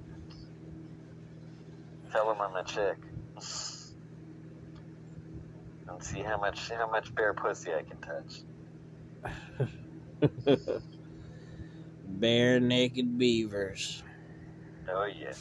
[2.10, 2.98] Tell them I'm a chick.
[5.88, 8.42] And see how much how much bare pussy I can touch.
[12.06, 14.02] Bare naked beavers.
[14.88, 15.32] Oh yeah.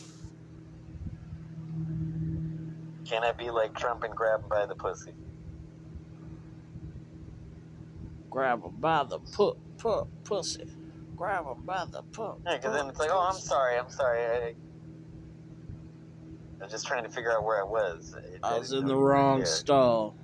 [3.06, 5.14] Can I be like Trump and grab him by the pussy?
[8.30, 10.66] Grab 'em by the pu- pu- pussy.
[11.22, 14.26] Grab 'em by the pu- Yeah, because then it's like, oh, I'm sorry, I'm sorry.
[14.26, 14.56] I,
[16.60, 18.16] I was just trying to figure out where I was.
[18.42, 19.46] I was in the know you were wrong there.
[19.46, 20.16] stall.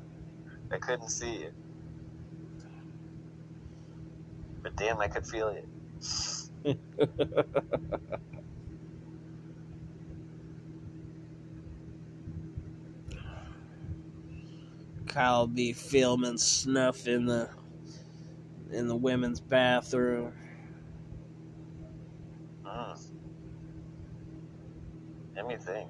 [0.71, 1.51] I couldn't see you.
[4.63, 5.61] But damn, I could feel you.
[15.05, 17.51] Kyle be filming snuff in the
[18.71, 20.33] in the women's bathroom.
[22.65, 22.99] Mm.
[25.47, 25.89] Let me think.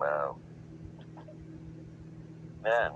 [0.00, 0.36] Wow.
[2.64, 2.90] Man.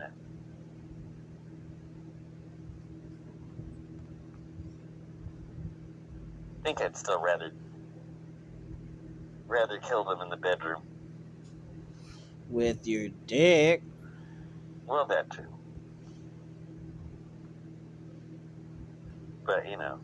[6.50, 7.52] I think I'd still rather
[9.46, 10.82] rather kill them in the bedroom.
[12.50, 13.84] With your dick.
[14.88, 15.42] Well, that too.
[19.46, 19.98] But you know,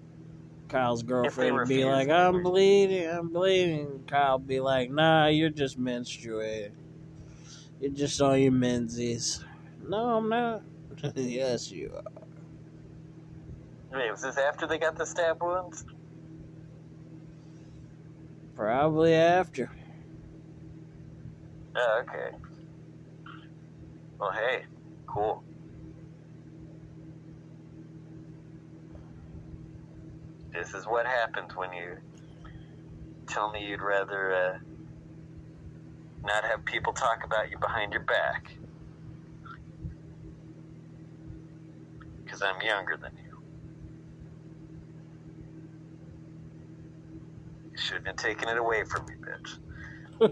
[0.74, 4.02] Kyle's girlfriend would be like, I'm bleeding, I'm bleeding.
[4.09, 6.72] Kyle would be like, nah, you're just menstruating.
[7.80, 9.44] You're just on your menses.
[9.86, 10.62] No, I'm not.
[11.14, 12.02] yes, you are.
[13.96, 15.84] wait, was this after they got the stab wounds?
[18.56, 19.70] Probably after.
[21.76, 22.36] Oh, okay.
[24.18, 24.64] Well, hey,
[25.06, 25.44] cool.
[30.55, 31.97] This is what happens when you
[33.26, 34.59] tell me you'd rather uh,
[36.24, 38.52] not have people talk about you behind your back.
[42.24, 43.43] Because I'm younger than you.
[47.72, 49.59] You shouldn't have taken it away from me, bitch.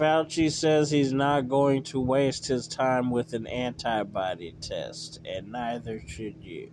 [0.00, 6.02] Fauci says he's not going to waste his time with an antibody test, and neither
[6.06, 6.70] should you.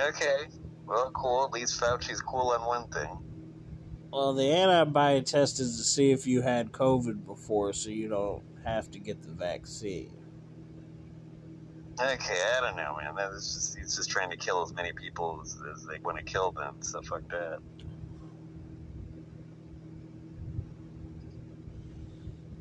[0.00, 0.48] Okay.
[0.86, 1.44] Well, cool.
[1.44, 3.16] At least Fauci's cool on one thing.
[4.12, 8.42] Well, the antibody test is to see if you had COVID before, so you don't
[8.64, 10.16] have to get the vaccine.
[12.00, 13.14] Okay, I don't know, man.
[13.14, 16.18] That is just he's just trying to kill as many people as, as they want
[16.18, 16.74] to kill them.
[16.80, 17.60] So fuck that.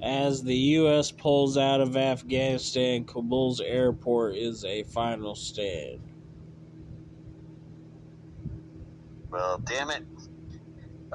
[0.03, 1.11] As the U.S.
[1.11, 6.01] pulls out of Afghanistan, Kabul's airport is a final stand.
[9.29, 10.03] Well, damn it.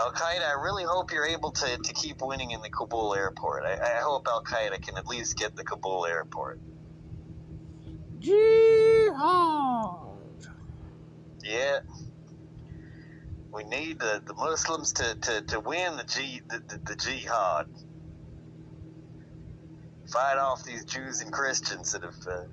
[0.01, 3.65] Al Qaeda, I really hope you're able to, to keep winning in the Kabul airport.
[3.65, 6.59] I, I hope Al Qaeda can at least get the Kabul airport.
[8.21, 9.99] Jihad!
[11.45, 11.81] Yeah.
[13.53, 17.67] We need the, the Muslims to, to, to win the, G, the, the, the jihad.
[20.13, 22.45] Fight off these Jews and Christians that have uh,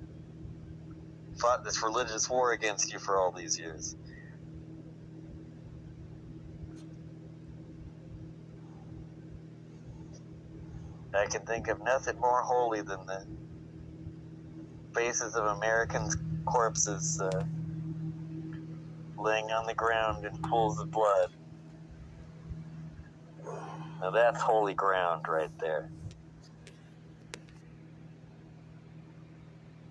[1.38, 3.96] fought this religious war against you for all these years.
[11.14, 13.24] I can think of nothing more holy than the
[14.94, 17.44] faces of Americans' corpses uh,
[19.18, 21.30] laying on the ground in pools of blood.
[24.02, 25.90] Now that's holy ground right there.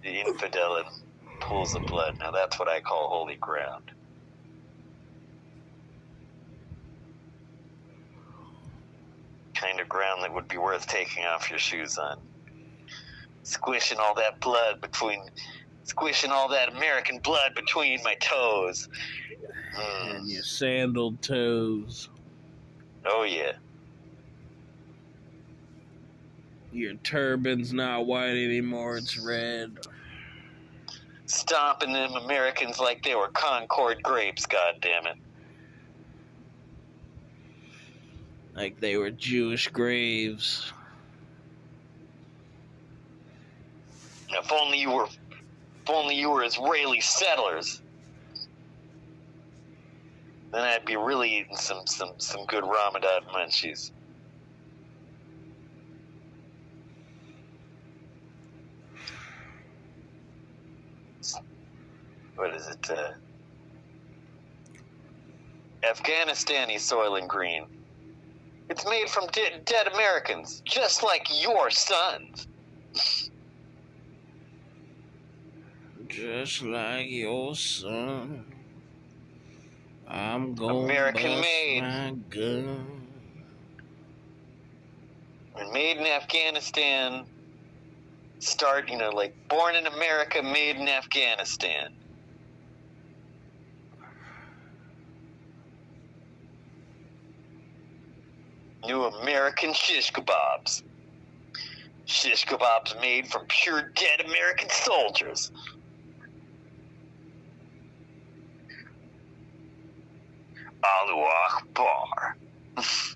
[0.05, 0.83] The infidel in
[1.39, 2.19] pools of blood.
[2.19, 3.89] Now that's what I call holy ground.
[9.55, 12.19] Kind of ground that would be worth taking off your shoes on.
[13.41, 15.23] Squishing all that blood between,
[15.85, 18.87] squishing all that American blood between my toes.
[19.75, 20.17] Mm.
[20.17, 22.09] And your sandaled toes.
[23.07, 23.53] Oh yeah.
[26.75, 29.77] your turban's not white anymore, it's red.
[31.25, 35.15] Stomping them Americans like they were Concord grapes, God damn it!
[38.55, 40.71] Like they were Jewish graves.
[44.29, 47.81] If only you were if only you were Israeli settlers.
[50.51, 53.91] Then I'd be really eating some some, some good Ramadan munchies.
[62.35, 62.89] What is it?
[62.89, 63.11] Uh,
[65.83, 67.65] Afghanistani and Green.
[68.69, 72.47] It's made from de- dead Americans, just like your sons.
[76.07, 78.45] Just like your son.
[80.07, 81.81] I'm going American made.
[81.81, 83.07] my gun.
[85.57, 87.25] And made in Afghanistan.
[88.39, 91.93] Start, you know, like born in America, made in Afghanistan.
[98.85, 100.83] New American shish kebabs.
[102.05, 105.51] Shish kebabs made from pure dead American soldiers.
[110.83, 112.37] Allahu Akbar.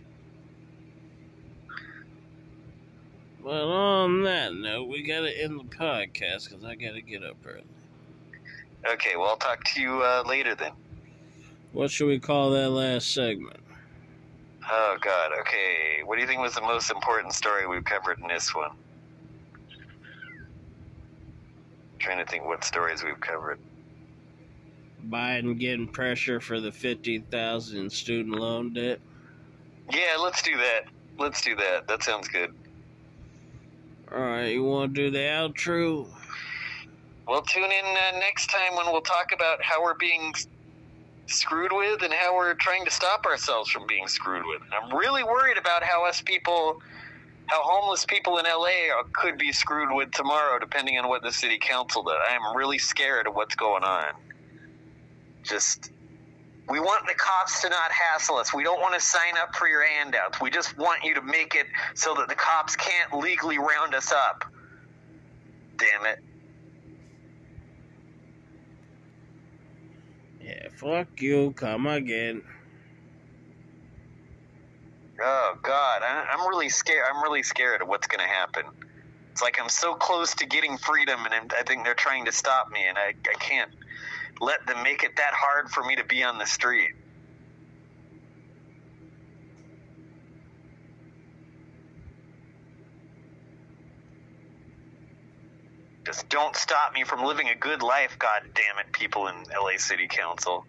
[3.41, 7.63] Well, on that note, we gotta end the podcast because I gotta get up early.
[8.87, 10.73] Okay, well, I'll talk to you uh, later then.
[11.71, 13.59] What should we call that last segment?
[14.71, 15.31] Oh, God.
[15.41, 16.01] Okay.
[16.05, 18.71] What do you think was the most important story we've covered in this one?
[21.99, 23.59] trying to think what stories we've covered.
[25.09, 28.99] Biden getting pressure for the fifty thousand student loan debt.
[29.91, 30.85] Yeah, let's do that.
[31.17, 31.87] Let's do that.
[31.87, 32.53] That sounds good.
[34.11, 36.07] All right, you want to do the outro?
[37.27, 40.33] Well, tune in uh, next time when we'll talk about how we're being
[41.29, 44.61] screwed with and how we're trying to stop ourselves from being screwed with.
[44.73, 46.81] I'm really worried about how us people,
[47.47, 51.59] how homeless people in LA could be screwed with tomorrow, depending on what the city
[51.59, 52.17] council does.
[52.29, 54.13] I am really scared of what's going on.
[55.43, 55.91] Just.
[56.69, 58.53] We want the cops to not hassle us.
[58.53, 60.39] We don't want to sign up for your handouts.
[60.39, 61.65] We just want you to make it
[61.95, 64.45] so that the cops can't legally round us up.
[65.77, 66.19] Damn it.
[70.41, 71.53] Yeah, fuck you.
[71.53, 72.43] Come again.
[75.21, 77.05] Oh God, I, I'm really scared.
[77.13, 78.63] I'm really scared of what's to happen.
[79.31, 82.31] It's like I'm so close to getting freedom, and I'm- I think they're trying to
[82.31, 83.71] stop me, and I, I can't
[84.41, 86.91] let them make it that hard for me to be on the street.
[96.05, 99.77] Just don't stop me from living a good life, God damn it, people in LA
[99.77, 100.65] City Council.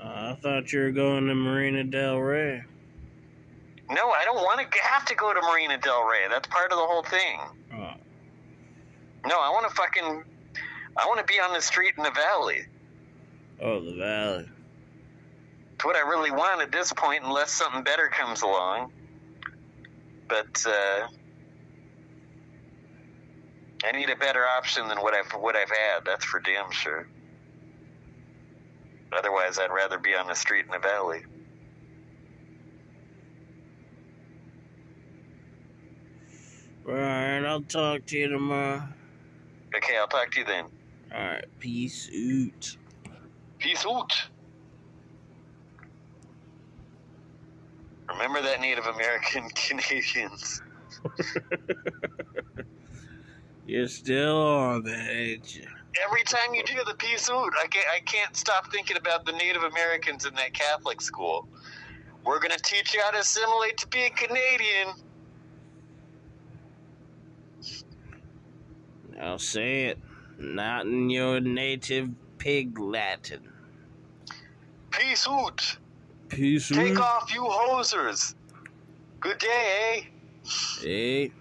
[0.00, 2.62] Uh, I thought you were going to Marina Del Rey.
[3.90, 6.26] No, I don't want to have to go to Marina Del Rey.
[6.30, 7.40] That's part of the whole thing.
[7.74, 7.92] Oh,
[9.26, 10.24] No, I want to fucking.
[10.96, 12.66] I want to be on the street in the valley.
[13.62, 14.48] oh, the valley.
[15.74, 18.92] It's what I really want at this point, unless something better comes along.
[20.28, 21.08] But uh,
[23.84, 26.04] I need a better option than what I've what I've had.
[26.04, 27.08] That's for damn sure.
[29.16, 31.20] Otherwise, I'd rather be on the street in the valley.
[36.86, 38.82] All right, I'll talk to you tomorrow.
[39.76, 40.64] Okay, I'll talk to you then.
[41.14, 42.76] All right, peace out.
[43.58, 44.12] Peace out.
[48.10, 50.62] Remember that Native American Canadians.
[53.70, 55.62] You're still on the edge.
[56.04, 59.30] Every time you do the peace out, I can't, I can't stop thinking about the
[59.30, 61.46] Native Americans in that Catholic school.
[62.24, 64.88] We're gonna teach you how to assimilate to be a Canadian.
[69.14, 69.98] Now say it.
[70.36, 73.52] Not in your native pig Latin.
[74.90, 75.76] Peace out.
[76.28, 76.86] Peace Take out.
[76.86, 78.34] Take off, you hosers.
[79.20, 80.50] Good day, eh?
[80.82, 81.32] Hey.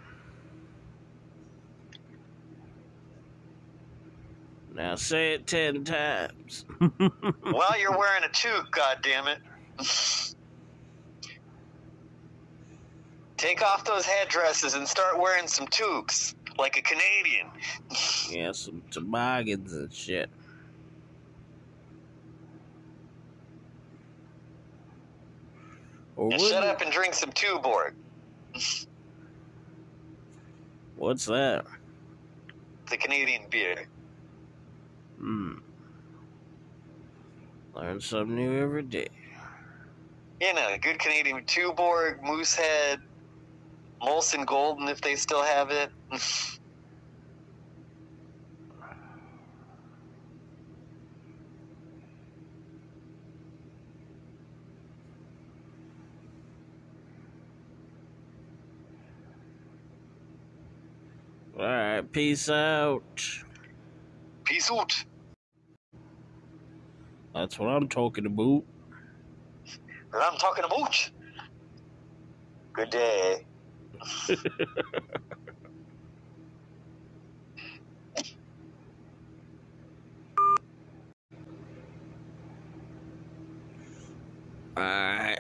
[4.79, 6.63] Now say it ten times.
[6.79, 9.39] While you're wearing a toque, goddammit.
[13.35, 17.47] Take off those headdresses and start wearing some toques, like a Canadian.
[18.29, 20.29] yeah, some toboggans and shit.
[26.15, 27.95] Or And shut up and drink some Tuborg.
[30.95, 31.65] What's that?
[32.89, 33.89] The Canadian beer.
[35.19, 35.51] Hmm.
[37.75, 39.07] Learn something new every day.
[40.41, 42.99] You know, good Canadian Tuborg, Moosehead,
[44.01, 45.89] Molson Golden if they still have it.
[61.59, 63.03] All right, peace out.
[64.45, 64.93] Peace out.
[67.39, 68.65] That's what I'm talking about.
[70.11, 71.09] And I'm talking about.
[72.73, 73.45] Good day.
[84.77, 85.39] Alright,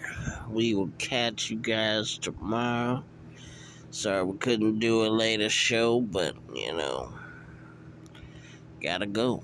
[0.49, 3.03] we will catch you guys tomorrow.
[3.91, 7.11] Sorry we couldn't do a later show, but you know,
[8.81, 9.43] gotta go.